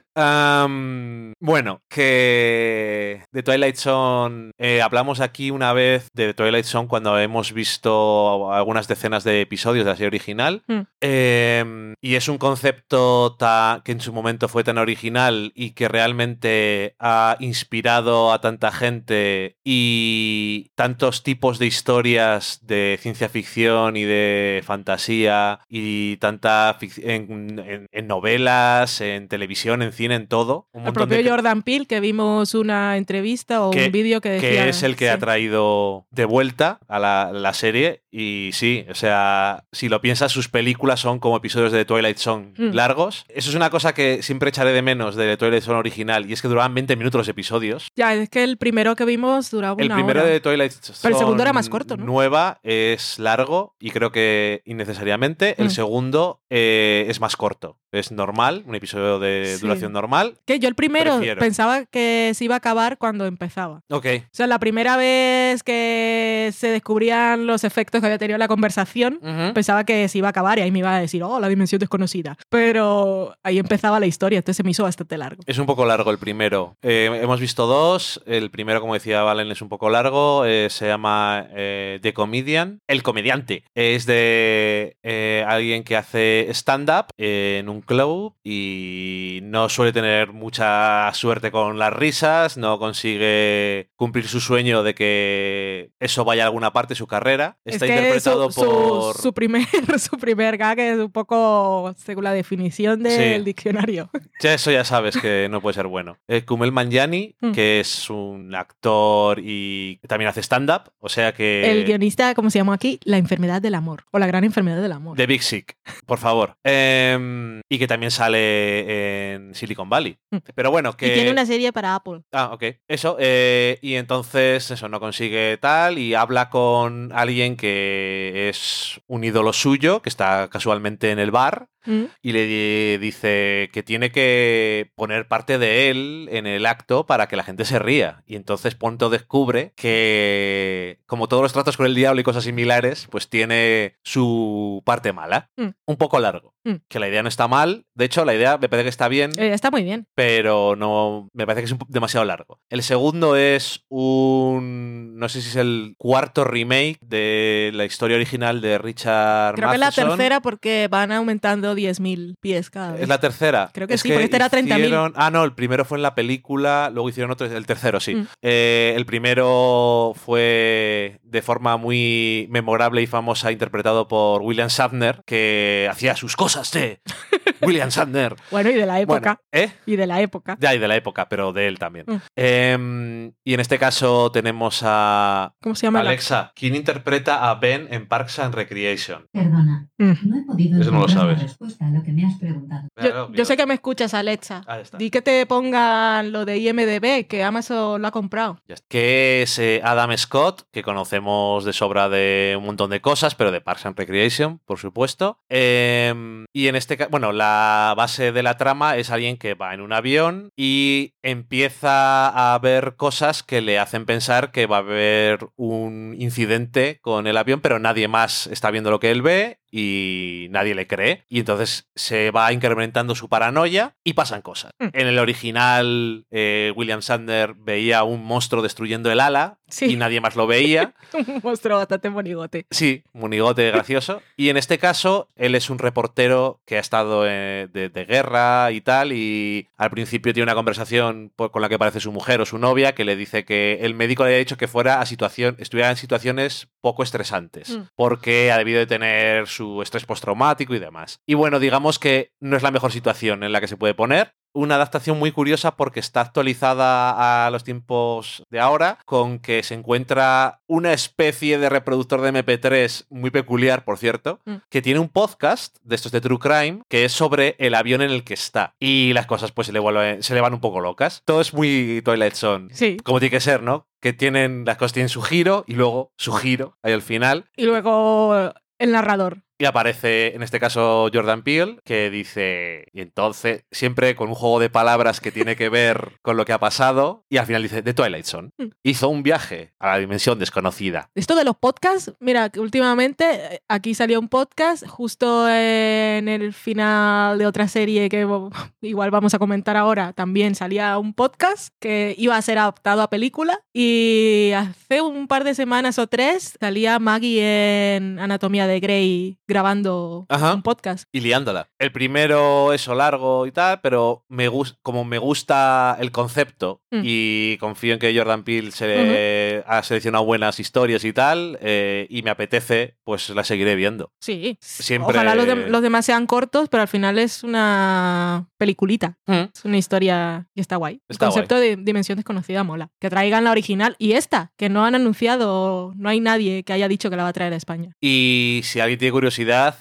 [1.39, 7.51] Bueno, que de Twilight Zone eh, hablamos aquí una vez de Twilight Zone cuando hemos
[7.51, 10.61] visto algunas decenas de episodios de la serie original.
[10.67, 10.81] Mm.
[11.01, 15.87] Em, y es un concepto ta- que en su momento fue tan original y que
[15.87, 24.03] realmente ha inspirado a tanta gente y tantos tipos de historias de ciencia ficción y
[24.03, 30.67] de fantasía y tanta en, en- en novelas, en televisión, en cine, en todo.
[30.73, 34.29] Un El propio de- Jordan Peele, que vimos una entrevista o Que- un vídeo que
[34.29, 34.49] decía...
[34.63, 35.19] que es el que ha sí.
[35.19, 38.01] traído de vuelta a la, la serie.
[38.11, 42.53] Y sí, o sea, si lo piensas, sus películas son como episodios de Twilight Zone
[42.57, 42.73] Mm.
[42.73, 43.25] largos.
[43.29, 46.41] Eso es una cosa que siempre echaré de menos de Twilight Zone original, y es
[46.41, 47.87] que duraban 20 minutos los episodios.
[47.95, 50.29] Ya, es que el primero que vimos duraba El una primero hora.
[50.29, 52.05] de Twilight Zone Pero el segundo era más corto, ¿no?
[52.05, 55.55] nueva es largo y creo que innecesariamente.
[55.61, 55.71] El Mm.
[55.71, 57.79] segundo eh, es más corto.
[57.91, 59.61] Es normal, un episodio de Sí.
[59.61, 60.37] duración normal.
[60.45, 61.39] Que yo el primero Prefiero.
[61.39, 63.81] pensaba que se iba a acabar cuando empezaba.
[63.89, 68.47] Ok, O sea, la primera vez que se descubrían los efectos que había tenido la
[68.47, 69.53] conversación, Ujú.
[69.53, 71.79] pensaba que se iba a acabar y ahí me iba a decir, oh, la dimensión
[71.79, 72.37] desconocida.
[72.49, 75.43] Pero ahí empezaba la historia, entonces se me hizo bastante largo.
[75.47, 76.77] Es un poco largo el primero.
[76.81, 78.21] Eh, hemos visto dos.
[78.25, 80.45] El primero, como decía Valen, es un poco largo.
[80.45, 82.79] Eh, se llama eh, The Comedian.
[82.87, 89.91] El comediante es de eh, alguien que hace stand-up en un club y no suele
[89.91, 92.57] tener mucha suerte con las risas.
[92.57, 97.57] No consigue cumplir su sueño de que eso vaya a alguna parte de su carrera.
[97.65, 99.17] Está es que interpretado su, su- por.
[99.17, 99.65] su primer,
[99.99, 103.43] su primer gag es un poco según la definición del Sí.
[103.45, 104.09] diccionario.
[104.41, 106.17] Ya eso ya sabes que no puede ser bueno.
[106.27, 107.51] Eh, Kumail Manjani, Mm.
[107.51, 111.69] que es un actor y también hace stand-up, o sea que...
[111.69, 114.05] el guionista, como se llama aquí, la enfermedad del amor.
[114.11, 115.17] O la gran enfermedad del amor.
[115.17, 116.55] The Big Sick, por favor.
[116.63, 120.17] Em, y que también sale en Silicon Valley.
[120.31, 120.37] Mm.
[120.55, 121.07] Pero bueno, que...
[121.07, 122.21] Y tiene una serie para Apple.
[122.31, 122.63] Ah, ok.
[122.87, 123.17] Eso.
[123.19, 129.53] eh, y entonces, eso, no consigue tal y habla con alguien que es un ídolo
[129.53, 132.03] suyo, que está casualmente en el bar Mm.
[132.21, 137.27] y le di- dice que tiene que poner parte de él en el acto para
[137.27, 138.23] que la gente se ría.
[138.25, 143.07] Y entonces Ponto descubre que, como todos los tratos con el diablo y cosas similares,
[143.11, 145.49] pues tiene su parte mala.
[145.57, 145.69] Mm.
[145.85, 146.53] Un poco largo.
[146.65, 146.75] Mm.
[146.87, 147.85] Que la idea no está mal.
[147.93, 150.07] De hecho, la idea me parece que está bien Eh, está muy bien.
[150.15, 152.59] pero no me parece que es demasiado largo.
[152.69, 158.61] El segundo es un no sé si es el cuarto remake de la historia original
[158.61, 160.09] de Richard Creo que es la Matheson.
[160.09, 163.01] tercera porque van aumentando 10.000 pies cada vez.
[163.01, 163.69] Es la tercera.
[163.73, 164.79] Creo que Es sí, porque este era 30.000.
[164.87, 168.15] hicieron- Ah, no, el primero fue en la película, luego hicieron otro, el tercero, sí.
[168.15, 168.27] Mm.
[168.41, 175.87] Eh, el primero fue de forma muy memorable y famosa interpretado por William Shatner, que
[175.89, 177.01] hacía sus cosas de
[177.61, 178.35] William Shatner.
[178.51, 179.39] Bueno, y de la época.
[179.51, 179.71] Bueno, ¿eh?
[179.85, 180.57] Y de la época.
[180.59, 182.05] Ya, y de la época, pero de él también.
[182.07, 182.15] Mm.
[182.35, 186.03] Em, y en este caso tenemos a ¿Cómo se llama?
[186.03, 189.27] la- Alexa, quien interpreta a Ben en Parks and Recreation.
[189.31, 189.87] Perdona.
[190.23, 191.41] No he podido Eso no lo sabes.
[191.41, 192.87] respuesta a lo que me has preguntado.
[193.01, 194.63] Yo, yo sé que me escuchas, Alexa.
[194.67, 194.97] Ahí está.
[194.97, 198.59] Di que te pongan lo de IMDB, que Amazon lo ha comprado.
[198.87, 203.51] Que es eh, Adam Scott, que conocemos de sobra de un montón de cosas, pero
[203.51, 205.39] de Parks and Recreation, por supuesto.
[205.49, 209.73] Em, y en este caso, bueno, la base de la trama es alguien que va
[209.73, 214.79] en un avión y empieza a ver cosas que le hacen pensar que va a
[214.79, 219.59] haber un incidente con el avión, pero nadie más está viendo lo que él ve.
[219.75, 221.23] Y nadie le cree.
[221.29, 224.71] Y entonces se va incrementando su paranoia y pasan cosas.
[224.77, 224.85] Mm.
[224.93, 229.85] En el original, eh, William Sander veía un monstruo destruyendo el ala Sí.
[229.85, 230.93] y nadie más lo veía.
[231.13, 232.67] Un monstruo bastante monigote.
[232.69, 234.21] Sí, monigote gracioso.
[234.37, 238.71] Y en este caso, él es un reportero que ha estado eh, de, de guerra
[238.71, 242.45] y tal, y al principio tiene una conversación con la que parece su mujer o
[242.45, 245.55] su novia, que le dice que el médico le había dicho que fuera a situación,
[245.57, 247.83] estuviera en situaciones poco estresantes, Mm.
[247.95, 251.19] porque ha debido de tener su estrés postraumático y demás.
[251.25, 254.33] Y bueno, digamos que no es la mejor situación en la que se puede poner,
[254.55, 259.73] una adaptación muy curiosa porque está actualizada a los tiempos de ahora, con que se
[259.73, 264.55] encuentra una especie de reproductor de MP3 muy peculiar, por cierto, Mm.
[264.69, 268.11] que tiene un podcast de estos de True Crime que es sobre el avión en
[268.11, 268.75] el que está.
[268.79, 271.23] Y las cosas pues se le, vuelven- se le van un poco locas.
[271.25, 272.67] Todo es muy Twilight Zone.
[272.73, 272.97] Sí.
[273.03, 273.87] Como tiene que ser, ¿no?
[274.03, 277.49] Que tienen, las cosas tienen su giro y luego su giro ahí al final.
[277.55, 279.43] Y luego el narrador.
[279.63, 284.59] Y aparece, en este caso, Jordan Peele, que dice, y entonces, siempre con un juego
[284.59, 287.81] de palabras que tiene que ver con lo que ha pasado, y al final dice,
[287.81, 288.49] The Twilight Zone.
[288.57, 288.65] Mm.
[288.83, 291.09] Hizo un viaje a la dimensión desconocida.
[291.15, 293.23] Esto de los podcasts, mira, que últimamente
[293.55, 298.27] eh, aquí salió un podcast justo en el final de otra serie que
[298.81, 300.11] igual vamos a comentar ahora.
[300.11, 305.45] También salía un podcast que iba a ser adaptado a película y hace un par
[305.45, 310.53] de semanas o tres salía Maggie en Anatomía de Grey grabando Ajá.
[310.55, 311.05] un podcast.
[311.11, 311.69] Y liándola.
[311.79, 314.49] El primero, eso largo y tal, pero me
[314.81, 317.01] como me gusta el concepto Mm.
[317.03, 322.21] y confío en que Jordan Peele se ha seleccionado buenas historias y tal, eh, y
[322.21, 324.11] me apetece, pues la seguiré viendo.
[324.21, 329.17] Sí, Siempre- ojalá los, de- los demás sean cortos, pero al final es una peliculita.
[329.27, 331.01] Es una historia y está guay.
[331.09, 332.89] Está el concepto de dimensión desconocida mola.
[332.99, 336.87] Que traigan la original y esta, que no han anunciado, no hay nadie que haya
[336.87, 337.93] dicho que la va a traer a España.
[338.01, 339.33] Y si alguien tiene curiosidad,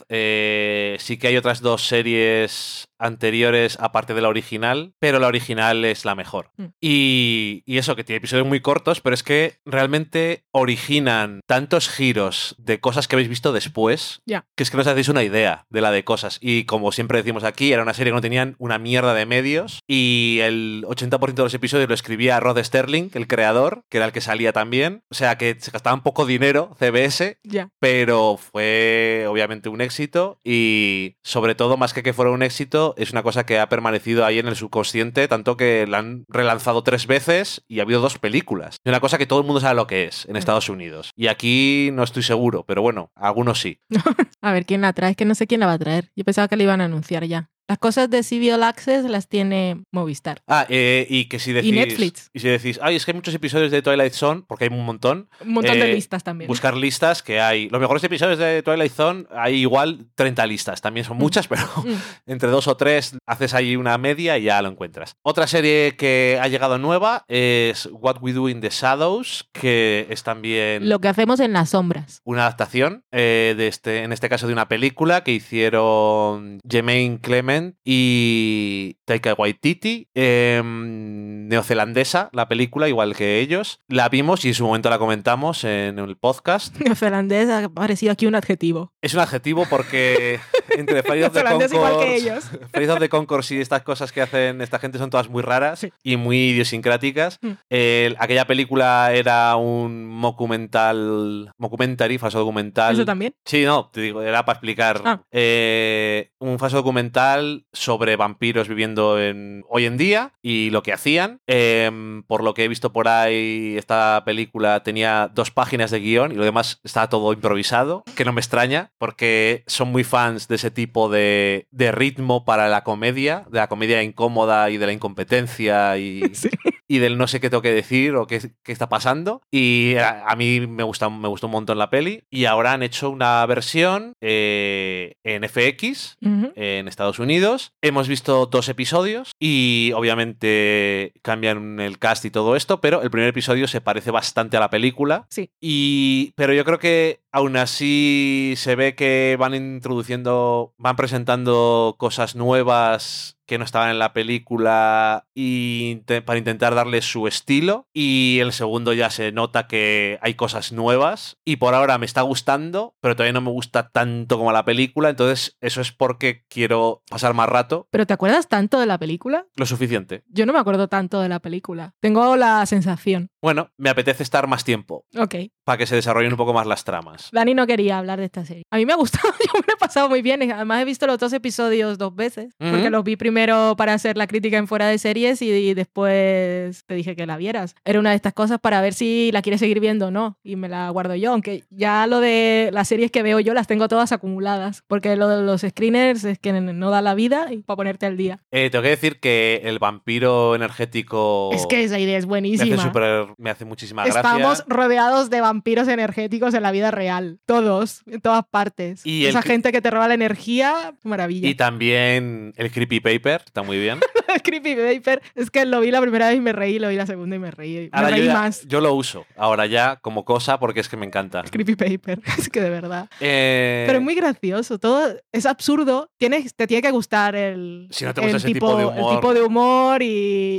[0.09, 5.85] eh, sí que hay otras dos series anteriores aparte de la original, pero la original
[5.85, 6.51] es la mejor.
[6.57, 6.65] Mm.
[6.81, 12.55] Y, y eso, que tiene episodios muy cortos, pero es que realmente originan tantos giros
[12.59, 15.81] de cosas que habéis visto después, que es que no os hacéis una idea de
[15.81, 16.38] la de cosas.
[16.41, 19.81] Y como siempre decimos aquí, era una serie que no tenían una mierda de medios
[19.87, 24.12] y el 80% de los episodios lo escribía Rod Sterling, el creador, que era el
[24.12, 25.03] que salía también.
[25.11, 27.69] O sea que se gastaba un poco dinero, CBS, Ya.
[27.81, 33.12] pero fue obviamente un éxito y sobre todo más que que fuera un éxito es
[33.12, 37.07] una cosa que ha permanecido ahí en el subconsciente tanto que la han relanzado tres
[37.07, 39.87] veces y ha habido dos películas y una cosa que todo el mundo sabe lo
[39.87, 43.81] que es en Estados Unidos y aquí no estoy seguro pero bueno algunos sí
[44.42, 46.11] A ver quién la trae, es que no sé quién la va a traer.
[46.16, 47.52] Yo pensaba que la iban a anunciar ya.
[47.72, 50.42] Las cosas de Civil Access las tiene Movistar.
[50.46, 52.28] ah eh, y que si decís Netflix.
[52.35, 54.85] y si decís ay es que hay muchos episodios de Twilight Zone porque hay un
[54.85, 56.48] montón Un montón de Eh, listas también.
[56.48, 61.06] buscar listas que hay los mejores episodios de Twilight Zone hay igual 30 listas también
[61.06, 61.94] son muchas pero Mm.
[62.26, 65.16] entre dos o tres haces ahí una media y ya lo encuentras.
[65.22, 70.22] Otra serie que ha llegado nueva es What We Do in the Shadows, que es
[70.22, 72.20] también Lo que hacemos en las sombras.
[72.24, 77.62] una adaptación, eh, de este, en este caso de una película que hicieron Jermaine Clement
[77.85, 83.81] y Taika Waititi, eh, neozelandesa, la película, igual que ellos.
[83.88, 86.77] La vimos y en su momento la comentamos en el podcast.
[86.81, 88.92] Neozelandés ha parecido aquí un adjetivo.
[89.03, 92.44] Es un adjetivo porque entre Flight of the Neozelandés igual que ellos.
[92.92, 95.92] Of the y estas cosas que hacen esta gente son todas muy raras Sí.
[96.03, 97.38] y muy idiosincráticas.
[97.40, 97.51] Mm.
[97.70, 102.94] El- aquella película era un documental, documentary, falso documental.
[102.94, 103.35] Eso también.
[103.44, 105.01] Sí, no, te digo, era para explicar.
[105.05, 105.22] Ah.
[105.31, 111.40] Eh, un falso documental sobre vampiros viviendo en, hoy en día y lo que hacían.
[111.46, 111.90] Eh,
[112.27, 116.35] por lo que he visto por ahí, esta película tenía dos páginas de guion y
[116.35, 120.71] lo demás estaba todo improvisado, que no me extraña, porque son muy fans de ese
[120.71, 125.97] tipo de, de ritmo para la comedia, de la comedia incómoda y de la incompetencia
[125.99, 126.51] y, Sí.
[126.92, 129.40] Y del no sé qué tengo que decir o qué, qué está pasando.
[129.50, 132.24] Y a, a mí me, gusta, me gustó un montón la peli.
[132.28, 137.72] Y ahora han hecho una versión eh, en FX en Estados Unidos.
[137.81, 143.31] Hemos visto dos episodios y obviamente cambian el cast y todo esto, pero el primer
[143.31, 145.24] episodio se parece bastante a la película.
[145.31, 145.48] Sí.
[145.62, 152.37] Y, pero yo creo que aún así se ve que van introduciendo, van presentando cosas
[152.37, 158.53] nuevas que no estaban en la película y para intentar darle su estilo y el
[158.53, 163.15] segundo ya se nota que hay cosas nuevas y por ahora me está gustando pero
[163.15, 167.49] todavía no me gusta tanto como la película entonces eso es porque quiero pasar más
[167.51, 169.45] rato ¿Pero te acuerdas tanto de la película?
[169.57, 171.95] lo suficiente Yo no me acuerdo tanto de la película.
[172.01, 173.29] Tengo la sensación.
[173.43, 175.35] bueno me apetece estar más tiempo Ok.
[175.65, 177.29] para que se desarrollen un poco más las tramas.
[177.33, 178.62] Dani no quería hablar de esta serie.
[178.71, 180.51] A mí me ha gustado, yo me lo he pasado muy bien.
[180.51, 183.41] Además he visto los dos episodios dos veces, porque los vi primero
[183.76, 187.37] para hacer la crítica en fuera de series y, y después te dije que la
[187.37, 187.74] vieras.
[187.85, 190.57] Era una de estas cosas para ver si la quieres seguir viendo o no, y
[190.57, 193.88] me la guardo yo, aunque ya lo de las series que veo yo las tengo
[193.88, 197.76] todas acumuladas, porque lo de los screeners es que no da la vida y para
[197.76, 198.40] ponerte al día.
[198.50, 202.42] Eh, tengo que decir que el vampiro energético Es que esa idea es me hace,
[202.42, 202.83] buenísima.
[202.83, 204.20] súper- me hace muchísima gracia.
[204.20, 207.38] Estamos rodeados de vampiros energéticos en la vida real.
[207.46, 209.05] Todos, en todas partes.
[209.07, 211.48] Y el Esa cri- gente que te roba la energía, maravilla.
[211.48, 214.00] Y también el Creepy Paper, está muy bien.
[214.35, 216.96] el Creepy Vapor es que lo vi la primera vez y me reí, lo vi
[216.96, 217.90] la segunda y me reí.
[217.92, 218.66] Me Ahora reí yo, ya- más.
[218.68, 221.40] yo lo uso ahora ya como cosa porque es que me encanta.
[221.40, 223.08] El Creepy Paper, es que de verdad.
[223.20, 226.11] Eh, Pero es muy gracioso, todo es absurdo.
[226.18, 229.11] Tienes, te tiene que gustar el, Si no te gusta el ese tipo de humor.
[229.12, 230.06] el tipo de humor y,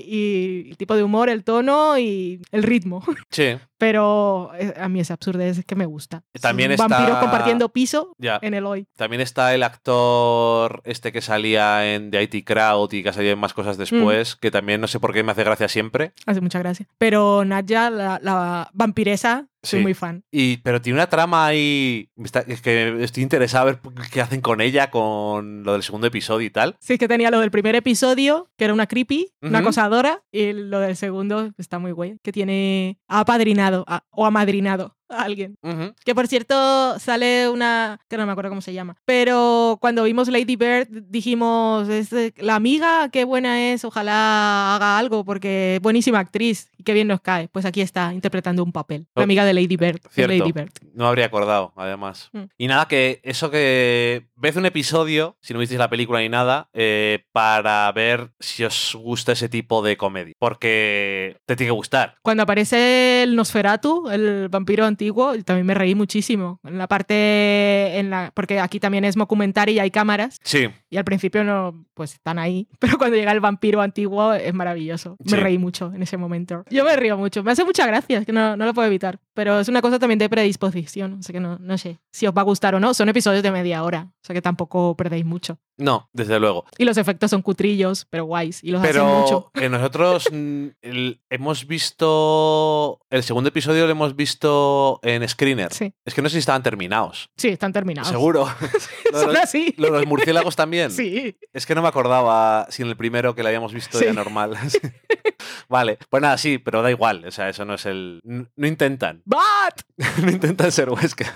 [0.08, 3.04] y el tipo de humor, el tono y el ritmo.
[3.30, 6.24] Sí, Pero eh, a mí es absurdo, es que me gusta.
[6.42, 8.88] También Un está- Vampiros compartiendo piso en el hoy.
[8.96, 13.34] También está el actor este que salía en The IT Crowd y que ha salido
[13.34, 16.14] en más cosas después, que también no sé por qué me hace gracia siempre.
[16.26, 16.88] Hace mucha gracia.
[16.98, 19.84] Pero Nadja, la, la vampiresa, soy Sí.
[19.84, 20.24] muy fan.
[20.32, 22.10] Y, pero tiene una trama ahí.
[22.24, 23.80] está- es que estoy interesado a ver
[24.12, 26.76] qué hacen con ella, con lo del segundo episodio y tal.
[26.80, 29.68] Sí, es que tenía lo del primer episodio, que era una creepy, una Ujú.
[29.70, 35.24] acosadora, y lo del segundo está muy guay, que tiene apadrinado a- o amadrinado a
[35.24, 35.58] alguien.
[35.62, 35.94] Ujú.
[36.04, 40.28] Que por cierto sale una, que no me acuerdo cómo se llama, pero cuando vimos
[40.28, 46.70] Lady Bird dijimos, es la amiga, qué buena es, ojalá haga algo porque buenísima actriz
[46.78, 47.48] y qué bien nos cae.
[47.50, 50.02] Pues aquí está interpretando un papel, la amiga de Lady Bird.
[50.02, 50.38] de cierto.
[50.38, 50.72] Lady Bird.
[50.94, 52.30] No habría acordado, además.
[52.34, 52.44] Mm.
[52.58, 56.70] Y nada, que eso que ves un episodio, si no visteis la película ni nada,
[56.74, 60.34] eh, para ver si os gusta ese tipo de comedia.
[60.40, 62.18] Porque te tiene que gustar.
[62.22, 66.60] Cuando aparece el Nosferatu, el vampiro antiguo, también me reí muchísimo.
[66.64, 70.98] En la parte, en la, porque aquí también es mockumentary y hay cámaras, Sí, y
[70.98, 72.68] al principio no, pues están ahí.
[72.80, 75.18] Pero cuando llega el vampiro antiguo es maravilloso.
[75.30, 76.64] Me reí mucho en ese momento.
[76.70, 77.44] Yo me río mucho.
[77.44, 79.20] Me hace mucha gracia, es que no, no lo puedo evitar.
[79.34, 81.14] Pero es una cosa también de predisposición.
[81.20, 82.94] O sea que no, no sé si os va a gustar o no.
[82.94, 84.10] Son episodios de media hora.
[84.12, 85.60] O sea que tampoco perdéis mucho.
[85.78, 86.66] No, desde luego.
[86.78, 88.64] Y los efectos son cutrillos, pero guays.
[88.64, 89.50] Y los hacen mucho.
[89.54, 93.00] Pero eh, nosotros mm, el- hemos visto.
[93.10, 95.74] El segundo episodio lo hemos visto en Screener.
[95.74, 97.30] Sí, Es que no sé si estaban terminados.
[97.38, 98.10] sí, están terminados.
[98.10, 98.46] Seguro.
[99.12, 99.74] Lo de Son los- así.
[99.78, 100.92] los murciélagos también.
[100.92, 101.38] Sí.
[101.54, 104.06] Es que no me acordaba si en el primero que lo habíamos visto Sí.
[104.06, 104.58] era normal.
[105.70, 107.26] Vale, pues nada, sí, pero da igual.
[107.26, 108.20] O sea, eso no es el.
[108.24, 109.22] No intentan.
[109.26, 109.82] ¡Bat!
[110.22, 111.32] no intentan ser Huesca.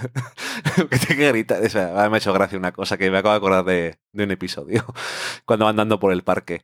[0.90, 1.64] que te que gritar.
[1.64, 4.24] O sea, me ha hecho gracia una cosa que me acabo de acordar de, de
[4.26, 4.86] un episodio.
[5.46, 6.64] Cuando van andando por el parque.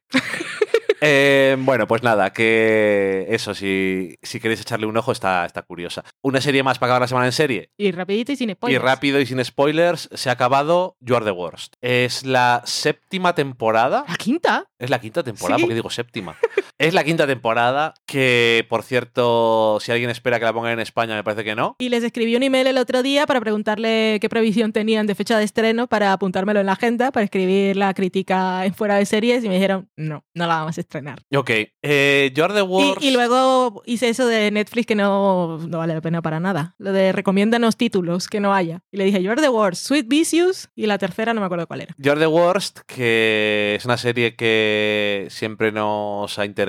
[1.06, 6.06] Eh, bueno, pues nada, que eso, si, si queréis echarle un ojo, está, está curiosa.
[6.22, 7.72] Una serie más para acabar la semana en serie.
[7.76, 8.82] Y rapidito y sin spoilers.
[8.82, 11.74] Y rápido y sin spoilers, se ha acabado You Are the Worst.
[11.82, 14.06] Es la séptima temporada.
[14.08, 14.66] ¿La quinta?
[14.80, 15.63] Es la quinta temporada, Sí.
[15.63, 16.38] porque digo séptima.
[16.78, 21.16] Es la quinta temporada, que por cierto, si alguien espera que la pongan en España,
[21.16, 21.76] me parece que no.
[21.80, 25.38] Y les escribí un email el otro día para preguntarle qué previsión tenían de fecha
[25.38, 29.44] de estreno para apuntármelo en la agenda, para escribir la crítica en fuera de series
[29.44, 31.22] y me dijeron, no, no la vamos a estrenar.
[31.36, 36.02] Ok, eh, Are the Y, luego hice eso de Netflix que no, no vale la
[36.02, 36.76] pena para nada.
[36.78, 38.82] Lo de recomiéndanos títulos que no haya.
[38.92, 41.82] Y le dije, You're the Worst, Sweet Vicious y la tercera no me acuerdo cuál
[41.82, 41.96] era.
[42.06, 46.62] Are the Worst, que es una serie que siempre nos ha interesado.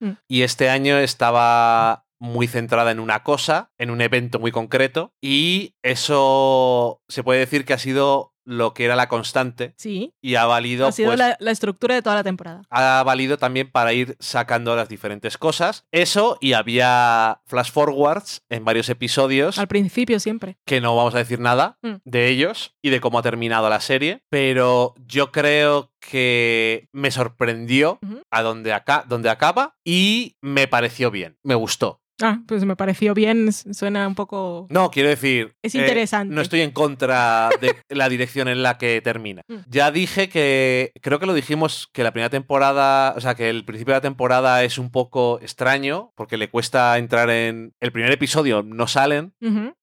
[0.00, 0.12] Mm.
[0.28, 5.12] Y este año estaba muy centrada en una cosa, en un evento muy concreto.
[5.20, 10.36] Y eso se puede decir que ha sido lo que era la constante Sí, y
[10.36, 12.62] ha valido ha sido pues, la, la estructura de toda la temporada.
[12.70, 15.84] ha valido también para ir sacando las diferentes cosas.
[15.92, 20.56] Eso y había flash forwards en varios episodios Al principio siempre.
[20.64, 21.96] que no vamos a decir nada Mm.
[22.04, 27.98] de ellos y de cómo ha terminado la serie, pero yo creo que me sorprendió
[28.30, 32.00] a donde, acá, donde acaba y me pareció bien, me gustó.
[32.20, 34.66] Ah, pues me pareció bien, suena un poco...
[34.70, 35.54] No, quiero decir...
[35.62, 36.34] Es eh, interesante.
[36.34, 39.42] no estoy en contra de la dirección en la que termina.
[39.48, 39.56] Mm.
[39.68, 43.64] Ya dije que, creo que lo dijimos, que la primera temporada, o sea, que el
[43.64, 47.74] principio de la temporada es un poco extraño, porque le cuesta entrar en...
[47.80, 49.34] El primer episodio no salen,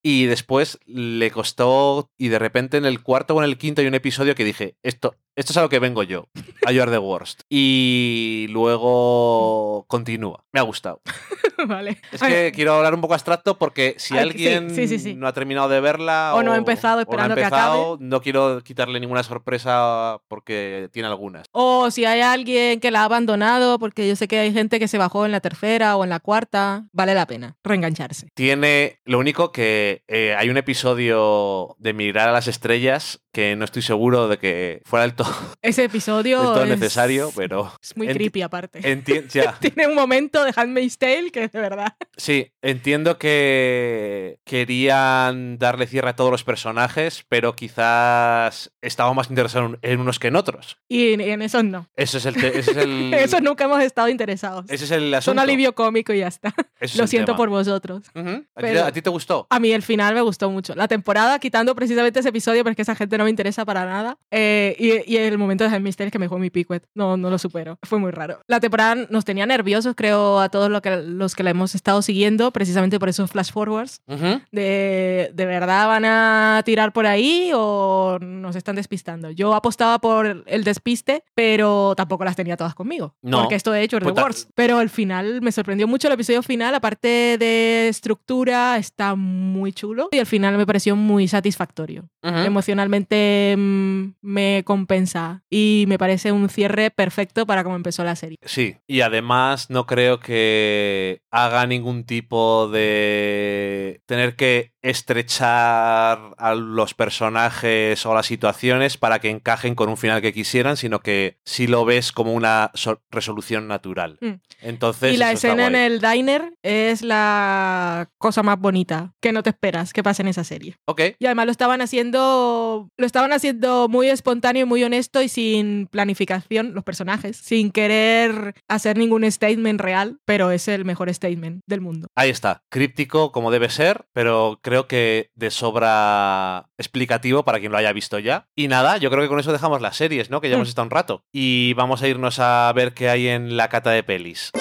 [0.03, 3.87] y después le costó, y de repente en el cuarto o en el quinto hay
[3.87, 6.29] un episodio que dije, esto Esto es a lo que vengo yo,
[6.65, 7.41] a You Are the Worst.
[7.49, 10.45] Y luego continúa.
[10.53, 11.01] Me ha gustado.
[11.67, 11.97] vale.
[12.13, 15.13] Es que quiero hablar un poco abstracto porque si alguien sí, sí, sí.
[15.13, 17.97] no ha terminado de verla O no ha empezado o no ha esperando que empezado,
[17.99, 21.47] no quiero quitarle ninguna sorpresa porque tiene algunas.
[21.51, 24.87] O si hay alguien que la ha abandonado, porque yo sé que hay gente que
[24.87, 28.29] se bajó en la tercera o en la cuarta, vale la pena reengancharse.
[28.33, 33.65] Tiene lo único que eh, hay un episodio de Migrar a las Estrellas que no
[33.65, 35.29] estoy seguro de que fuera del todo,
[35.61, 38.79] Ese episodio todo es, necesario, pero es muy creepy aparte.
[39.33, 39.57] ya.
[39.59, 41.95] Tiene un momento de Handmaid's Tale que de verdad.
[42.15, 49.77] Sí, entiendo que querían darle cierre a todos los personajes, pero quizás estaba más interesado
[49.81, 50.77] en- unos que en otros.
[50.87, 51.89] Y en esos no.
[51.97, 54.65] Ese es el, ese es el, En esos nunca hemos estado interesados.
[54.69, 55.41] ese es el Son asunto.
[55.41, 56.53] alivio cómico y ya está.
[56.95, 57.37] Lo el siento tema.
[57.37, 58.03] por vosotros.
[58.15, 58.29] Ujú.
[58.29, 59.45] ¿A, ti, pero- a ti te gustó?
[59.49, 60.73] A mí el final me gustó mucho.
[60.75, 64.17] La temporada, quitando precisamente ese episodio, porque esa gente no me interesa para nada.
[64.31, 66.85] eh, y, y el momento de Handmaid's Tale que me dejó mi picuet.
[66.95, 67.77] No, no lo supero.
[67.83, 68.39] Fue muy raro.
[68.47, 72.01] La temporada nos tenía nerviosos, creo, a todos lo que, los que la hemos estado
[72.01, 74.01] siguiendo, precisamente por esos flash forwards.
[74.07, 74.41] Ujú.
[74.51, 79.31] De, ¿De verdad van a tirar por ahí o nos están despistando?
[79.31, 83.15] Yo apostaba por el despiste, pero tampoco las tenía todas conmigo.
[83.21, 83.39] No.
[83.41, 84.47] Porque esto he hecho The Pues ta- Wars.
[84.55, 86.07] Pero el final me sorprendió mucho.
[86.07, 90.09] El episodio final, aparte de estructura, está muy chulo.
[90.11, 92.05] Y el final me pareció muy satisfactorio.
[92.23, 92.35] Ujú.
[92.37, 93.14] Emocionalmente
[93.57, 95.43] mm, me compensa.
[95.49, 98.37] Y me parece un cierre perfecto para cómo empezó la serie.
[98.43, 106.93] Sí, y además no creo que haga ningún tipo de tener que estrechar a los
[106.93, 111.67] personajes o las situaciones para que encajen con un final que quisieran, sino que sí
[111.67, 114.17] lo ves como una so- resolución natural.
[114.21, 114.33] Mm.
[114.61, 119.49] Entonces, y la escena en el diner es la cosa más bonita que no te
[119.51, 120.77] esperas que pase en esa serie.
[120.85, 125.29] Ok, Y además lo estaban haciendo, lo estaban haciendo muy espontáneo y muy honesto y
[125.29, 131.61] sin planificación los personajes, sin querer hacer ningún statement real, pero es el mejor statement
[131.67, 132.07] del mundo.
[132.15, 132.63] ahí está.
[132.69, 138.19] Críptico como debe ser, pero creo que de sobra explicativo para quien lo haya visto
[138.19, 138.47] ya.
[138.55, 140.41] Y nada, yo creo que con eso dejamos las series, ¿no?
[140.41, 140.69] Que ya hemos Mm.
[140.69, 141.23] estado un rato.
[141.31, 144.51] Y vamos a irnos a ver qué hay en la cata de pelis.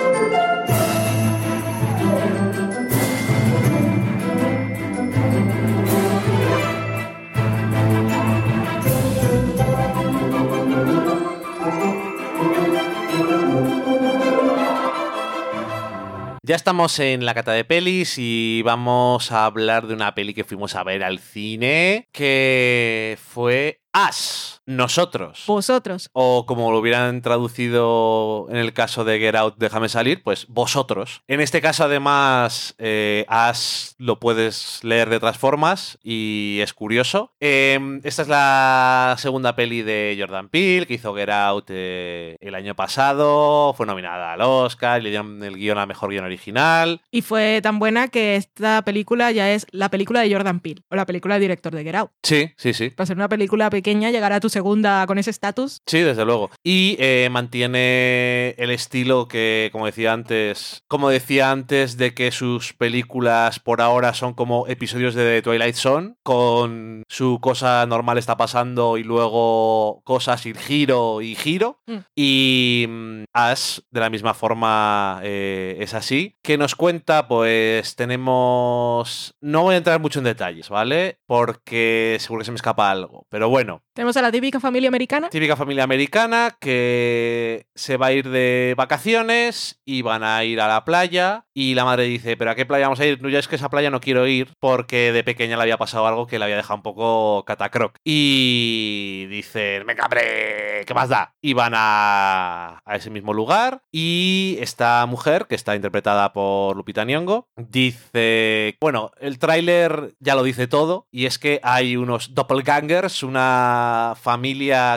[16.47, 20.45] Ya estamos en la cata de pelis y vamos a hablar de una peli que
[20.45, 25.45] fuimos a ver al cine, que fue Us, nosotros.
[25.47, 26.11] Vosotros.
[26.13, 31.23] O como lo hubieran traducido en el caso de Get Out, déjame salir, pues vosotros.
[31.29, 37.33] En este caso, además, eh, As lo puedes leer de otras formas y es curioso.
[37.41, 42.55] Eh, esta es la segunda peli de Jordan Peele, que hizo Get Out eh, el
[42.55, 43.75] año pasado.
[43.75, 47.01] Fue nominada al Oscar, le dieron el guion a mejor guion original.
[47.11, 50.97] Y fue tan buena que esta película ya es la película de Jordan Peele, o
[50.97, 52.11] la película del director de Get Out.
[52.23, 52.91] Sí, sí, sí.
[52.91, 55.83] Para ser una película pequeña, llegar a tu segunda con ese estatus.
[55.87, 56.51] Sí, desde luego.
[56.63, 62.73] Y eh, mantiene el estilo que, como decía antes, como decía antes, de que sus
[62.73, 68.37] películas por ahora son como episodios de The Twilight Zone, con su cosa normal está
[68.37, 71.81] pasando y luego cosas y giro y giro.
[71.87, 71.99] Mm.
[72.15, 76.37] Y mm, Ash, de la misma forma, eh, es así.
[76.43, 79.35] Que nos cuenta, pues tenemos...
[79.41, 81.19] No voy a entrar mucho en detalles, ¿vale?
[81.27, 83.27] Porque seguro que se me escapa algo.
[83.29, 85.31] Pero bueno, Tenemos a la típica familia americana.
[85.31, 90.69] Típica familia americana que se va a ir de vacaciones y van a ir a
[90.69, 93.23] la playa y la madre dice, pero ¿a qué playa vamos a ir?
[93.23, 96.07] No, ya es que esa playa no quiero ir porque de pequeña le había pasado
[96.07, 97.97] algo que le había dejado un poco catacroc.
[98.05, 101.33] Y dicen, venga, hombre, ¿qué más da?
[101.41, 107.07] Y van a, a ese mismo lugar y esta mujer, que está interpretada por Lupita
[107.07, 113.23] Nyong'o, dice, bueno, el tráiler ya lo dice todo y es que hay unos doppelgangers,
[113.23, 114.34] una familia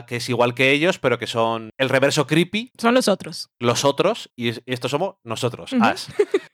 [0.08, 3.50] que es igual que ellos, pero que son el reverso creepy, Son los otros.
[3.60, 5.72] los otros, y es- estos somos nosotros.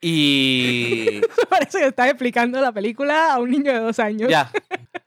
[0.02, 4.30] Y Parece que estás explicando la película a un niño de dos años.
[4.30, 4.52] ya.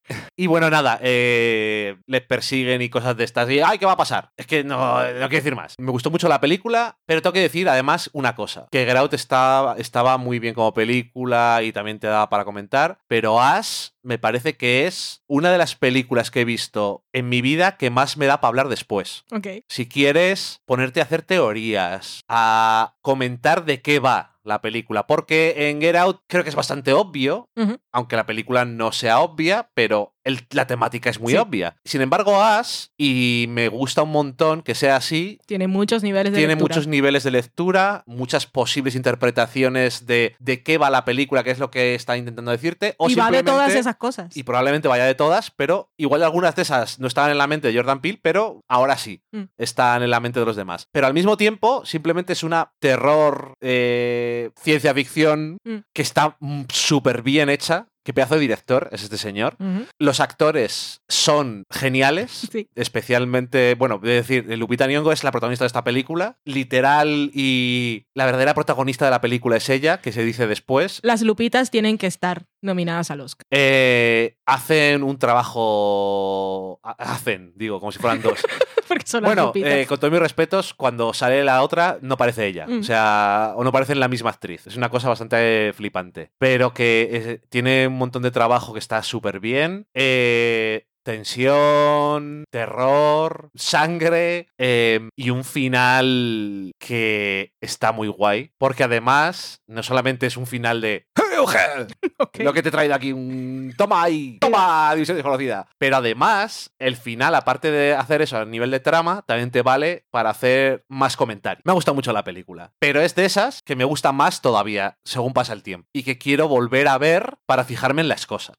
[0.39, 3.49] Y bueno, nada, eh, les persiguen y cosas de estas.
[3.51, 4.33] Y, ¡ay, qué va a pasar!
[4.37, 5.75] Es que no, no quiero decir más.
[5.79, 9.15] Me gustó mucho la película, pero tengo que decir además una cosa: que Get Out
[9.15, 14.19] estaba, estaba muy bien como película y también te daba para comentar, pero Ash me
[14.19, 18.17] parece que es una de las películas que he visto en mi vida que más
[18.17, 19.25] me da para hablar después.
[19.33, 19.49] Ok.
[19.69, 25.81] Si quieres ponerte a hacer teorías, a comentar de qué va la película, porque en
[25.81, 27.51] Get Out creo que es bastante obvio,
[27.93, 31.39] aunque la película no sea obvia, pero el- la temática es muy Sí.
[31.39, 31.77] obvia.
[31.85, 36.39] Sin embargo, As, y me gusta un montón que sea así, Tiene muchos niveles de
[36.39, 36.75] tiene lectura.
[36.75, 41.59] muchos niveles de lectura, muchas posibles interpretaciones de, de qué va la película, qué es
[41.59, 42.95] lo que está intentando decirte.
[42.99, 44.37] O y va de todas esas cosas.
[44.37, 47.69] Y probablemente vaya de todas, pero igual algunas de esas no estaban en la mente
[47.69, 49.45] de Jordan Peele, pero ahora sí Mm.
[49.59, 50.89] están en la mente de los demás.
[50.93, 55.77] Pero al mismo tiempo, simplemente es una terror, eh, ciencia ficción Mm.
[55.95, 56.37] que está
[56.73, 57.87] súper bien hecha.
[58.07, 59.57] Qué pedazo de director es este señor.
[59.99, 62.47] Los actores son geniales.
[62.57, 62.69] Sí.
[62.77, 66.39] Especialmente, bueno, es decir, Lupita Nyong'o es la protagonista de esta película.
[66.45, 71.01] Literal y la verdadera protagonista de la película es ella, que se dice después.
[71.03, 73.45] Las lupitas tienen que estar nominadas al Oscar.
[73.51, 76.81] Eh, hacen un trabajo.
[76.83, 78.41] ha- Hacen, digo, como si fueran dos.
[78.89, 79.73] Porque son las bueno, lupitas.
[79.73, 82.67] eh, con todos mis respetos, cuando sale la otra, no parece ella.
[82.69, 82.81] Mm.
[82.81, 84.67] O sea, o no parecen la misma actriz.
[84.67, 86.31] Es una cosa bastante flipante.
[86.39, 89.87] Pero que eh, tiene un montón de trabajo que está súper bien.
[89.95, 98.51] Eh, tensión, terror, sangre eh, y un final que está muy guay.
[98.59, 101.07] Porque además, no solamente es un final de.
[101.17, 101.87] "¡Hey, Eugen!
[102.19, 102.39] Ok.
[102.39, 105.69] Lo que te he traído aquí, un toma ahí, toma, división desconocida.
[105.79, 110.07] Pero además, el final, aparte de hacer eso a nivel de trama, también te vale
[110.11, 111.61] para hacer más comentarios.
[111.67, 114.97] Me ha gustado mucho la película, pero es de esas que me gusta más todavía
[115.05, 118.57] según pasa el tiempo y que quiero volver a ver para fijarme en las cosas.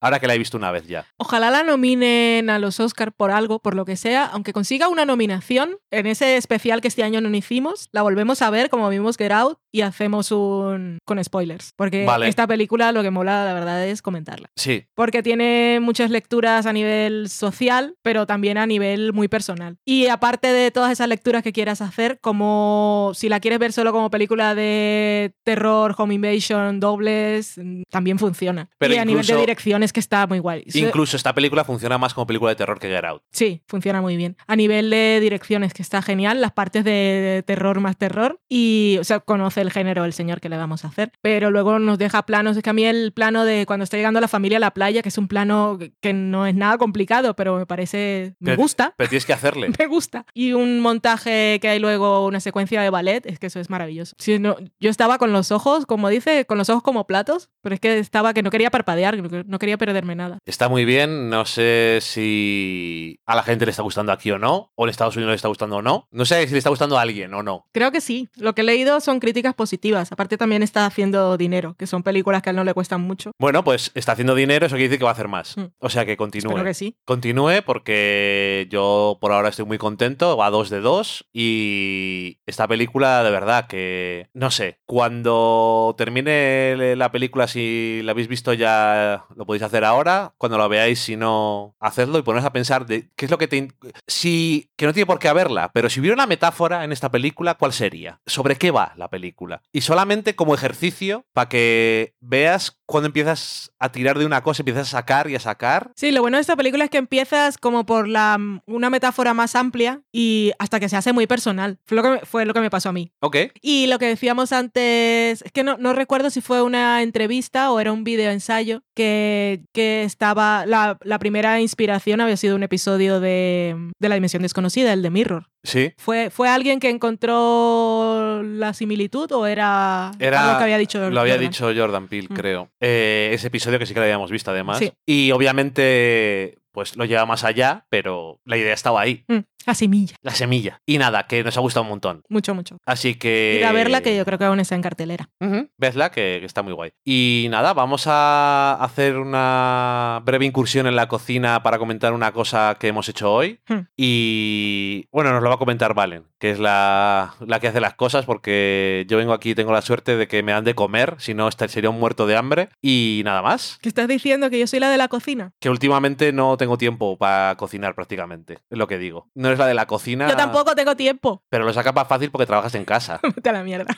[0.00, 1.06] Ahora que la he visto una vez ya.
[1.18, 5.04] Ojalá la nominen a los Oscar por algo, por lo que sea, aunque consiga una
[5.04, 9.16] nominación en ese especial que este año no hicimos, la volvemos a ver como vimos
[9.16, 12.28] Get Out y hacemos un con spoilers, porque Vale.
[12.28, 16.72] esta película lo que mola la verdad es comentarla, Sí, porque tiene muchas lecturas a
[16.72, 19.76] nivel social, pero también a nivel muy personal.
[19.84, 23.92] Y aparte de todas esas lecturas que quieras hacer, como si la quieres ver solo
[23.92, 28.68] como película de terror, home invasion, dobles, mm, también funciona.
[28.78, 30.64] Pero y a nivel de incluso- dirección es que está muy guay.
[30.70, 33.22] So- incluso esta película funciona más como película de terror que Get Out.
[33.32, 34.36] Sí, funciona muy bien.
[34.46, 39.04] A nivel de direcciones que está genial, las partes de, terror más terror y, o
[39.04, 42.24] sea, conoce el género el señor que le vamos a hacer, pero luego nos deja
[42.24, 44.70] planos, es que a mí el plano de cuando está llegando la familia a la
[44.72, 48.62] playa, que es un plano que- no es nada complicado, pero me parece, me Pero-
[48.62, 48.94] gusta.
[48.96, 49.68] Pero tienes que hacerle.
[49.80, 50.26] Me gusta.
[50.34, 54.14] Y un montaje que hay luego, una secuencia de ballet, es que eso es maravilloso.
[54.18, 57.74] Sí, no, yo estaba con los ojos, como dice, con los ojos como platos, pero
[57.74, 59.16] es que estaba que no quería parpadear,
[59.46, 60.38] no quería perderme nada.
[60.44, 64.70] Está muy bien, no sé si a la gente le está gustando aquí o no,
[64.74, 66.06] o en Estados Unidos le está gustando o no.
[66.10, 67.66] No sé si le está gustando a alguien o no.
[67.72, 68.28] Creo que sí.
[68.36, 70.12] Lo que he leído son críticas positivas.
[70.12, 73.32] Aparte también está haciendo dinero, que son películas que a él no le cuestan mucho.
[73.38, 75.56] Bueno, pues está haciendo dinero, eso quiere decir que va a hacer más.
[75.56, 75.64] Mm.
[75.78, 76.50] O sea que continúe.
[76.50, 76.96] Espero que sí.
[77.06, 83.24] Continúe porque yo por ahora estoy muy contento, va 2 de 2 y esta película
[83.24, 89.46] de verdad que, no sé, cuando termine la película, si la habéis visto ya lo
[89.46, 93.24] podéis hacer ahora, cuando la veáis, si no, hacedlo y poneros a pensar de qué
[93.26, 93.68] es lo que te...
[94.06, 97.54] Si, que no tiene por qué haberla, pero si hubiera una metáfora en esta película,
[97.54, 98.20] ¿cuál sería?
[98.26, 99.62] ¿Sobre qué va la película?
[99.72, 104.88] Y solamente como ejercicio para que veas cuando empiezas a tirar de una cosa, empiezas
[104.88, 107.86] a sacar y a sacar Sí, lo bueno de esta película es que empiezas como
[107.86, 111.78] por la, una metáfora más amplia y hasta que se hace muy personal.
[111.84, 113.12] Fue lo que, me- fue lo que me pasó a mí.
[113.20, 113.36] Ok.
[113.62, 117.78] Y lo que decíamos antes, es que no, no recuerdo si fue una entrevista o
[117.80, 123.20] era un video ensayo que, que estaba, la, la primera inspiración había sido un episodio
[123.20, 125.46] de, de La Dimensión Desconocida, el de Mirror.
[125.62, 125.92] Sí.
[125.98, 131.20] ¿Fue, ¿Fue alguien que encontró la similitud o era, Era- algo que había dicho Lo
[131.20, 131.50] había Jordan?
[131.50, 132.34] dicho Jordan Peele, Mm.
[132.34, 132.70] creo.
[132.80, 134.78] Eh, ese episodio que sí que lo habíamos visto además.
[134.78, 134.92] Sí.
[135.06, 139.24] Y obviamente, pues lo lleva más allá, pero la idea estaba ahí.
[139.28, 140.16] Mm, la semilla.
[140.22, 140.80] La semilla.
[140.86, 142.22] Y nada, que nos ha gustado un montón.
[142.28, 142.78] Mucho, mucho.
[142.86, 143.56] Así que.
[143.58, 145.28] Ir a verla, que yo creo que aún está en cartelera.
[145.76, 146.92] Vedla, que, que está muy guay.
[147.04, 152.76] Y nada, vamos a hacer una breve incursión en la cocina para comentar una cosa
[152.80, 153.60] que hemos hecho hoy.
[153.68, 153.80] Hmm.
[153.96, 157.94] Y bueno, nos lo va a comentar Valen, que es la, la que hace las
[157.94, 161.16] cosas, porque yo vengo aquí y tengo la suerte de que me dan de comer,
[161.18, 162.70] si no sería un muerto de hambre.
[162.80, 163.78] Y nada más.
[163.82, 164.50] ¿Qué estás diciendo?
[164.50, 165.52] ¿Que yo soy la de la cocina?
[165.60, 169.28] Que últimamente no tengo tiempo para cocinar prácticamente, es lo que digo.
[169.34, 170.28] No es la de la cocina.
[170.28, 171.42] Yo tampoco tengo tiempo.
[171.48, 173.20] Pero lo saca más fácil porque trabajas en casa.
[173.36, 173.94] Vete a la mierda.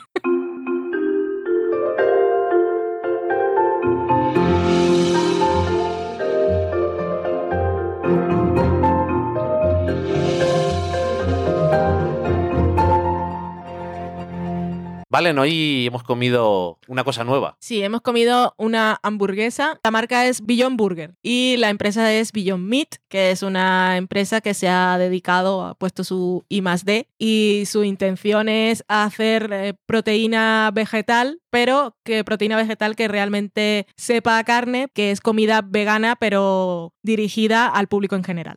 [15.13, 17.55] Valen, hoy hemos comido una cosa nueva.
[17.59, 19.79] Sí, hemos comido una hamburguesa.
[19.83, 24.41] La marca es Beyond Burger y la empresa es Beyond Meat, que es una empresa
[24.41, 29.53] que se ha dedicado, ha puesto su I más D y su intención es hacer
[29.53, 35.61] eh, proteína vegetal pero que proteína vegetal que realmente sepa a carne, que es comida
[35.63, 38.55] vegana, pero dirigida al público en general.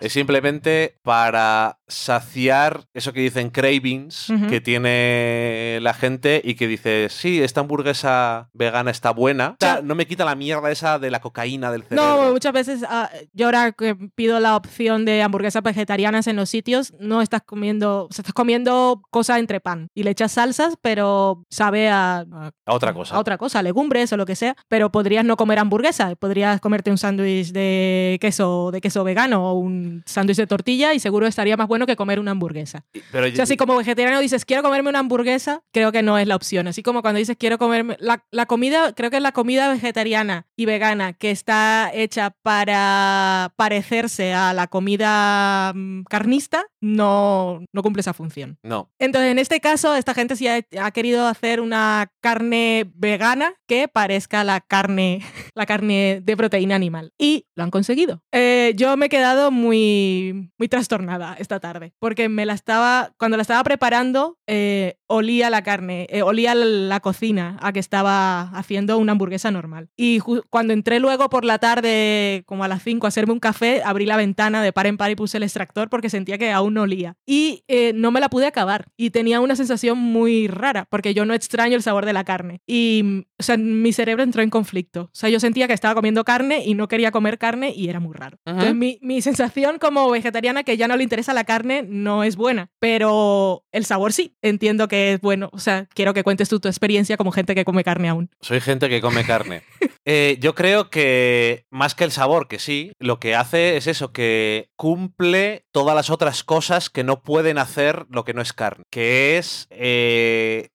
[0.00, 7.06] Es simplemente para saciar eso que dicen cravings que tiene la gente y que dice,
[7.10, 9.50] sí, esta hamburguesa vegana está buena.
[9.50, 12.32] O sea, no me quita la mierda esa de la cocaína del No, cerebro.
[12.32, 16.92] muchas veces ah, yo ahora que pido la opción de hamburguesas vegetarianas en los sitios,
[16.98, 21.44] no estás comiendo, o sea, estás comiendo cosas entre pan y le echas salsas, pero
[21.50, 23.14] sabe a, a- A otra cosa.
[23.14, 26.90] a otra cosa, legumbres o lo que sea, pero podrías no comer hamburguesa, podrías comerte
[26.90, 31.56] un sándwich de queso, de queso vegano o un sándwich de tortilla y seguro estaría
[31.56, 32.84] más bueno que comer una hamburguesa.
[33.10, 36.26] Pero O sea, si como vegetariano dices quiero comerme una hamburguesa, creo que no es
[36.26, 36.68] la opción.
[36.68, 40.66] Así como cuando dices quiero comerme la, la comida, creo que la comida vegetariana y
[40.66, 48.12] vegana que está hecha para parecerse a la comida mm, carnista, no, no cumple esa
[48.14, 48.58] función.
[48.62, 48.90] no.
[48.98, 53.88] Entonces, en este caso, esta gente sí ha, ha querido hacer una carne vegana que
[53.88, 55.20] parezca la carne,
[55.54, 57.12] la carne de proteína animal.
[57.18, 58.22] Y lo han conseguido.
[58.32, 63.36] Eh, yo me he quedado muy, muy trastornada esta tarde, porque me la estaba, cuando
[63.36, 68.96] la estaba preparando, eh, olía la carne, eh, olía la cocina a que estaba haciendo
[68.98, 69.90] una hamburguesa normal.
[69.96, 73.82] Y cuando entré luego por la tarde, como a las 5, a hacerme un café,
[73.84, 76.78] abrí la ventana de par en par y puse el extractor porque sentía que aún
[76.78, 77.16] olía.
[77.26, 77.64] Y
[77.94, 78.86] no me la pude acabar.
[78.96, 82.60] Y tenía una sensación muy rara, porque yo no extraño el sabor de la carne.
[82.66, 85.02] Y, o sea, mi cerebro entró en conflicto.
[85.02, 88.00] O sea, yo sentía que estaba comiendo carne y no quería comer carne y era
[88.00, 88.38] muy raro.
[88.44, 92.36] Entonces, mi, mi sensación como vegetariana que ya no le interesa la carne no es
[92.36, 94.36] buena, pero el sabor sí.
[94.42, 95.50] Entiendo que es bueno.
[95.52, 98.30] O sea, quiero que cuentes tú tu experiencia como gente que come carne aún.
[98.40, 99.62] Soy gente que come carne.
[100.04, 104.12] Eh, yo creo que más que el sabor, que sí, lo que hace es eso,
[104.12, 108.82] que cumple todas las otras cosas que no pueden hacer lo que no es carne,
[108.90, 110.70] que es eh,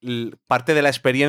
[0.48, 1.27] parte de la experiencia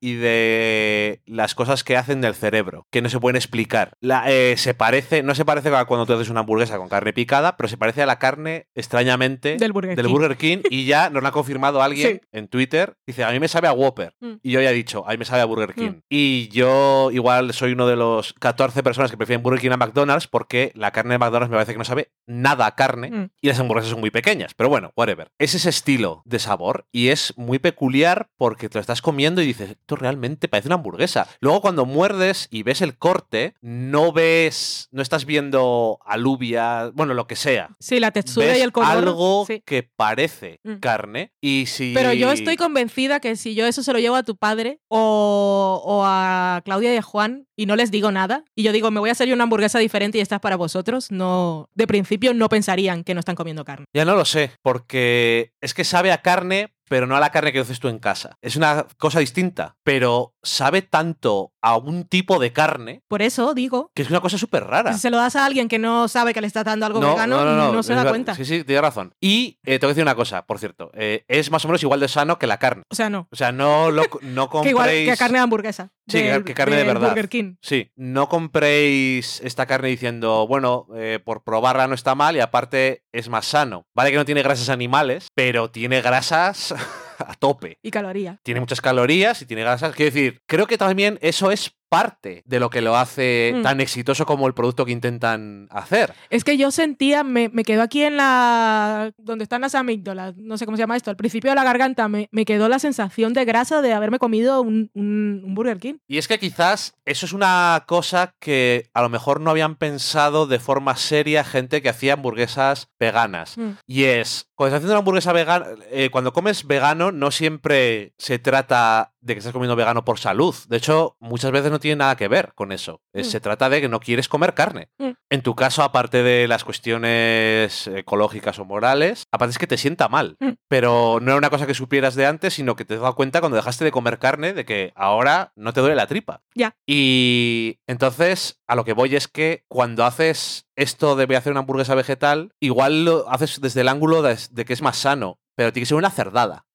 [0.00, 3.92] y de las cosas que hacen del cerebro, que no se pueden explicar.
[4.00, 7.12] La- eh, se parece, no se parece a cuando tú haces una hamburguesa con carne
[7.12, 10.12] picada, pero se parece a la carne extrañamente Del Burger del King.
[10.12, 12.28] Burger King y ya nos lo ha confirmado alguien Sí.
[12.32, 12.96] en Twitter.
[13.06, 14.14] Dice, a mí me sabe a Whopper.
[14.20, 14.34] Mm.
[14.42, 15.90] Y yo ya he dicho, a mí me sabe a Burger King.
[15.90, 16.00] Mm.
[16.10, 20.26] Y yo igual soy uno de los 14 personas que prefieren Burger King a McDonald's
[20.28, 23.30] porque la carne de McDonald's me parece que no sabe nada a carne Mm.
[23.40, 24.54] y las hamburguesas son muy pequeñas.
[24.54, 25.28] Pero bueno, whatever.
[25.38, 29.46] Es ese estilo de sabor y es muy peculiar porque te lo estás comiendo y
[29.46, 31.26] dices, esto realmente parece una hamburguesa.
[31.40, 37.26] Luego cuando muerdes y ves el corte, no ves, no estás viendo alubia, bueno, lo
[37.26, 37.70] que sea.
[37.80, 38.90] Sí, la textura Ves y el color.
[38.90, 39.62] algo sí.
[39.64, 40.74] que parece Mm.
[40.80, 41.92] carne y si...
[41.94, 45.82] Pero yo estoy convencida que si yo eso se lo llevo a tu padre o,
[45.84, 48.98] o a Claudia y a Juan y no les digo nada, y yo digo, me
[49.00, 52.34] voy a hacer yo una hamburguesa diferente y esta es para vosotros, no, de principio
[52.34, 53.86] no pensarían que no están comiendo carne.
[53.94, 57.52] Ya no lo sé, porque es que sabe a carne, pero no a la carne
[57.52, 58.36] que haces tú en casa.
[58.42, 63.90] Es una cosa distinta, pero sabe tanto a un tipo de carne Por eso digo,
[63.94, 64.92] que es una cosa súper rara.
[64.92, 67.72] si se lo das a alguien que no sabe que le está dando algo vegano,
[67.72, 68.34] no, se da cuenta.
[68.34, 69.14] Sí, sí, tienes razón.
[69.20, 70.90] Y eh, tengo que decir una cosa, por cierto.
[70.94, 72.82] eh, es más o menos igual de sano que la carne.
[72.90, 73.28] O sea, no.
[73.30, 75.10] O sea, no, lo, no Que igual compréis...
[75.10, 75.90] que carne de hamburguesa.
[76.06, 77.08] Sí, que- del- que carne de verdad.
[77.08, 77.54] Burger King.
[77.62, 83.02] Sí, no compréis esta carne diciendo, bueno, eh, por probarla no está mal y aparte
[83.12, 83.86] es más sano.
[83.94, 86.74] Vale que no tiene grasas animales, pero tiene grasas
[87.26, 87.78] a tope.
[87.82, 88.40] Y caloría.
[88.42, 89.94] Tiene muchas calorías y tiene grasas.
[89.94, 93.62] Quiero decir, creo que también eso es parte de lo que lo hace Mm.
[93.62, 96.14] tan exitoso como el producto que intentan hacer.
[96.30, 99.12] Es que yo sentía, me, me quedó aquí en la.
[99.18, 102.08] donde están las amígdalas, no sé cómo se llama esto, al principio de la garganta,
[102.08, 105.94] me, me quedó la sensación de grasa de haberme comido un, un- un Burger King.
[106.08, 110.46] Y es que quizás eso es una cosa que a lo mejor no habían pensado
[110.46, 113.56] de forma seria gente que hacía hamburguesas veganas.
[113.58, 113.70] Mm.
[113.86, 118.38] Y es, cuando estás haciendo una hamburguesa vegana, eh, cuando comes vegano no siempre se
[118.38, 120.54] trata de que estás comiendo vegano por salud.
[120.68, 123.02] De hecho, muchas veces no tiene nada que ver con eso.
[123.12, 123.24] Eh, Mm.
[123.24, 124.88] Se trata de que no quieres comer carne.
[124.98, 125.10] Mm.
[125.30, 130.08] En tu caso, aparte de las cuestiones ecológicas o morales, aparte es que te sienta
[130.08, 130.36] mal.
[130.40, 130.50] Mm.
[130.68, 133.56] Pero no era una cosa que supieras de antes, sino que te dado cuenta cuando
[133.56, 136.42] dejaste de comer carne de que ahora no te duele la tripa.
[136.54, 136.76] Ya.
[136.86, 141.52] Y entonces, a lo que voy es que cuando haces esto de voy a hacer
[141.52, 145.38] una hamburguesa vegetal, igual lo haces desde el ángulo de, de que es más sano,
[145.56, 146.66] pero tiene que ser una cerdada.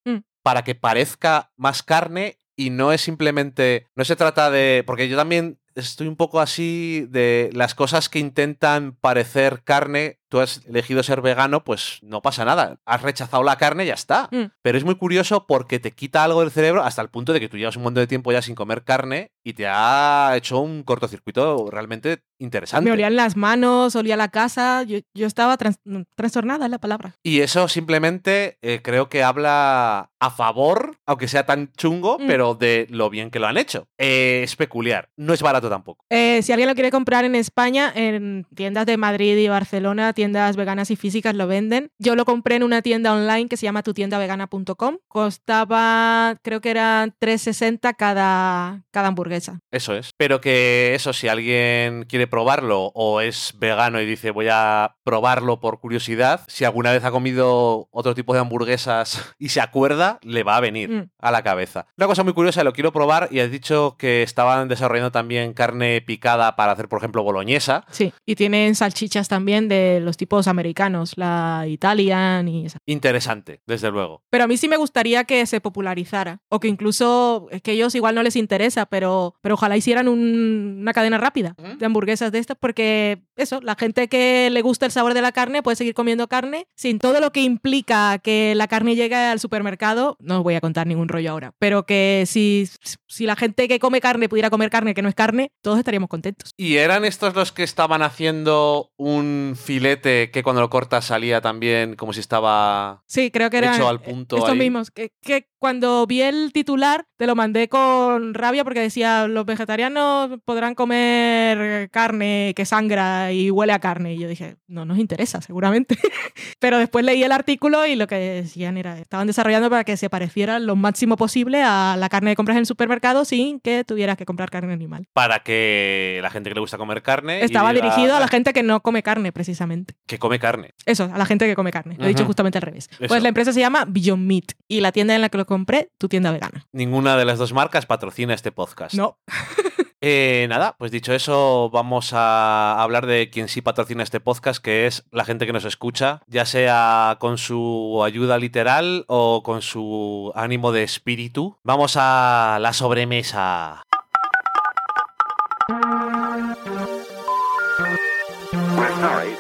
[0.42, 3.88] Para que parezca más carne y no es simplemente.
[3.96, 4.84] No se trata de.
[4.86, 10.40] Porque yo también estoy un poco así de las cosas que intentan parecer carne tú
[10.40, 12.78] has elegido ser vegano, pues no pasa nada.
[12.86, 14.30] Has rechazado la carne y ya está.
[14.32, 14.46] Mm.
[14.62, 17.50] Pero es muy curioso porque te quita algo del cerebro hasta el punto de que
[17.50, 20.84] tú llevas un montón de tiempo ya sin comer carne y te ha hecho un
[20.84, 22.86] cortocircuito realmente interesante.
[22.86, 24.84] Me olían las manos, olía la casa.
[24.84, 25.80] Yo, yo estaba trans-
[26.16, 27.16] trastornada, es la palabra.
[27.24, 32.28] Y eso simplemente eh, creo que habla a favor, aunque sea tan chungo, Mm.
[32.28, 33.88] pero de lo bien que lo han hecho.
[33.98, 35.10] Eh, es peculiar.
[35.18, 36.06] No es barato tampoco.
[36.10, 40.58] Eh, si alguien lo quiere comprar en España, en tiendas de Madrid y Barcelona, tiendas
[40.58, 41.92] veganas y físicas lo venden.
[41.98, 44.98] Yo lo compré en una tienda online que se llama tutiendavegana.com.
[45.08, 49.60] Costaba, creo que eran 3,60 cada, cada hamburguesa.
[49.72, 50.12] Eso es.
[50.18, 55.62] Pero que eso, si alguien quiere probarlo o es vegano y dice voy a probarlo
[55.62, 60.44] por curiosidad, si alguna vez ha comido otro tipo de hamburguesas y se acuerda, le
[60.44, 61.10] va a venir Mm.
[61.20, 61.86] a la cabeza.
[61.98, 66.02] Una cosa muy curiosa, lo quiero probar y has dicho que estaban desarrollando también carne
[66.02, 67.86] picada para hacer, por ejemplo, boloñesa.
[67.92, 72.80] Sí, y tienen salchichas también de los tipos americanos, la Italian y esa.
[72.86, 74.24] Interesante, desde luego.
[74.30, 76.40] Pero a mí sí me gustaría que se popularizara.
[76.50, 80.78] O que incluso, es que ellos igual no les interesa, pero, pero ojalá hicieran un-
[80.82, 84.92] una cadena rápida de hamburguesas de estas, porque eso, la gente que le gusta el
[84.92, 88.68] sabor de la carne puede seguir comiendo carne sin todo lo que implica que la
[88.68, 90.18] carne llegue al supermercado.
[90.20, 92.68] No os voy a contar ningún rollo ahora, pero que si,
[93.08, 96.10] si la gente que come carne pudiera comer carne que no es carne, todos estaríamos
[96.10, 96.52] contentos.
[96.58, 101.96] ¿Y eran estos los que estaban haciendo un filete que cuando lo cortas salía también
[101.96, 104.58] como si estaba Sí, creo que eran hecho al punto estos ahí?
[104.60, 104.92] mismos.
[104.92, 110.40] Que, que cuando vi el titular, te lo mandé con rabia porque decía, los vegetarianos
[110.46, 114.14] podrán comer carne que sangra y huele a carne.
[114.14, 115.98] Y yo dije, no nos interesa, seguramente.
[116.60, 120.10] Pero después leí el artículo y lo que decían era, estaban desarrollando para que se
[120.10, 124.18] pareciera lo máximo posible a la carne que compras en el supermercado sin que tuvieras
[124.18, 125.08] que comprar carne animal.
[125.14, 127.40] Para que la gente que le gusta comer carne.
[127.40, 129.89] y Estaba diga, dirigido a la "Ah, gente que no come carne, precisamente.
[130.06, 130.74] Que come carne.
[130.86, 131.96] Eso, a la gente que come carne.
[131.98, 132.90] Lo he dicho justamente al revés.
[132.92, 133.08] Eso.
[133.08, 135.92] Pues la empresa se llama Beyond Meat y la tienda en la que lo compré,
[135.98, 136.66] tu tienda vegana.
[136.72, 138.96] Ninguna de las dos marcas patrocina este podcast.
[138.96, 139.18] No.
[140.02, 144.88] Eh, nada, pues dicho eso, vamos a hablar de quien sí patrocina este podcast, que
[144.88, 150.32] es la gente que nos escucha, ya sea con su ayuda literal o con su
[150.36, 151.58] ánimo de espíritu.
[151.64, 153.84] Vamos a la sobremesa.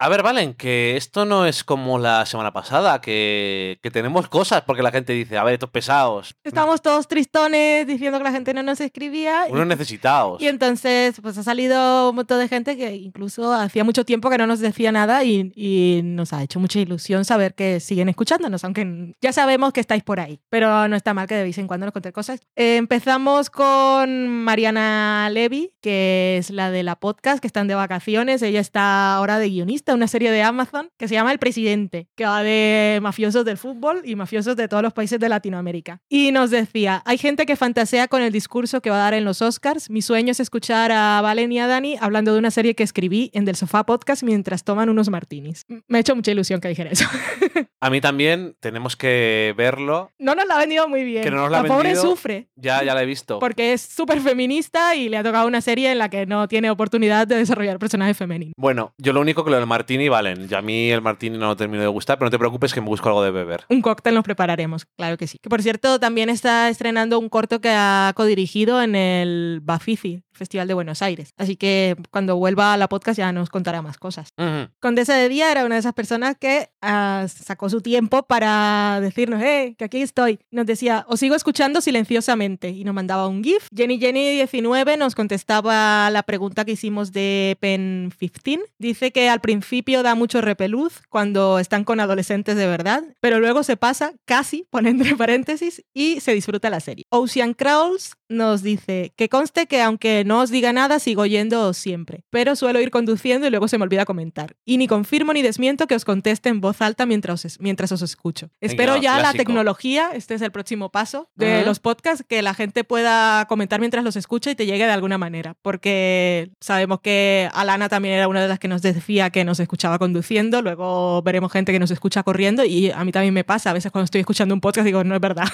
[0.00, 4.62] A ver, Valen, que esto no es como la semana pasada, que, que tenemos cosas
[4.62, 8.54] porque la gente dice, a ver, estos pesados, Estábamos todos tristones diciendo que la gente
[8.54, 9.48] no nos escribía.
[9.48, 10.40] y- unos necesitados.
[10.40, 14.38] Y entonces, pues ha salido un montón de gente que incluso hacía mucho tiempo que
[14.38, 18.62] no nos decía nada y, y nos ha hecho mucha ilusión saber que siguen escuchándonos,
[18.62, 21.66] aunque ya sabemos que estáis por ahí, pero no está mal que de vez en
[21.66, 22.40] cuando nos contéis cosas.
[22.54, 28.42] Eh, empezamos con Mariana Levy, que es la de la podcast, que están de vacaciones.
[28.42, 32.24] Ella está ahora de guionista, una serie de Amazon que se llama El Presidente, que
[32.24, 36.00] va de mafiosos del fútbol y mafiosos de todos los países de Latinoamérica.
[36.08, 39.24] Y nos decía, hay gente que fantasea con el discurso que va a dar en
[39.24, 39.90] los Oscars.
[39.90, 43.30] Mi sueño es escuchar a Valen y a Dani hablando de una serie que escribí
[43.34, 45.64] en Del Sofá Podcast mientras toman unos martinis.
[45.86, 47.04] Me ha hecho mucha ilusión que dijera eso.
[47.80, 50.10] A mí también tenemos que verlo.
[50.18, 51.22] No nos la ha vendido muy bien.
[51.22, 52.02] Que no nos la ha pobre vendido.
[52.02, 52.48] sufre.
[52.56, 53.38] Ya, ya la he visto.
[53.38, 56.70] Porque es súper feminista y le ha tocado una serie en la que no tiene
[56.70, 58.54] oportunidad de desarrollar personajes femeninos.
[58.56, 60.48] Bueno, yo lo único que lo del martini valen.
[60.50, 62.88] Y a mí el martini no termino de gustar, pero no te preocupes que me
[62.88, 63.64] busco algo de beber.
[63.68, 65.38] Un cóctel nos prepararemos, claro que sí.
[65.40, 70.68] Que por cierto, también está estrenando un corto que ha codirigido en el Bafifi, Festival
[70.68, 71.34] de Buenos Aires.
[71.36, 74.28] Así que cuando vuelva a la podcast ya nos contará más cosas.
[74.38, 74.70] Ujú.
[74.80, 79.42] Condesa de Día era una de esas personas que ah, sacó su tiempo para decirnos,
[79.42, 80.38] eh, que aquí estoy.
[80.50, 83.66] Nos decía, os sigo escuchando silenciosamente y nos mandaba un GIF.
[83.74, 88.60] Jenny Jenny 19 nos contestaba la pregunta que hicimos de Pen 15.
[88.78, 93.62] Dice que al principio da mucho repeluz cuando están con adolescentes de verdad, pero luego
[93.62, 97.06] se pasa casi, pone entre paréntesis, y se disfruta la serie.
[97.10, 102.22] Ocean Crawls nos dice que conste que aunque no os diga nada, sigo yendo siempre,
[102.30, 104.56] pero suelo ir conduciendo y luego se me olvida comentar.
[104.64, 108.02] Y ni confirmo ni desmiento que os conteste en voz alta mientras os, mientras os
[108.02, 108.50] escucho.
[108.60, 112.84] Espero ya la tecnología, este es el próximo paso de los podcasts, que la gente
[112.84, 117.88] pueda comentar mientras los escucha y te llegue de alguna manera, porque sabemos que Alana
[117.88, 121.72] también era una de las que nos decía que nos escuchaba conduciendo, luego veremos gente
[121.72, 124.54] que nos escucha corriendo y a mí también me pasa, a veces cuando estoy escuchando
[124.54, 125.48] un podcast digo, no es verdad.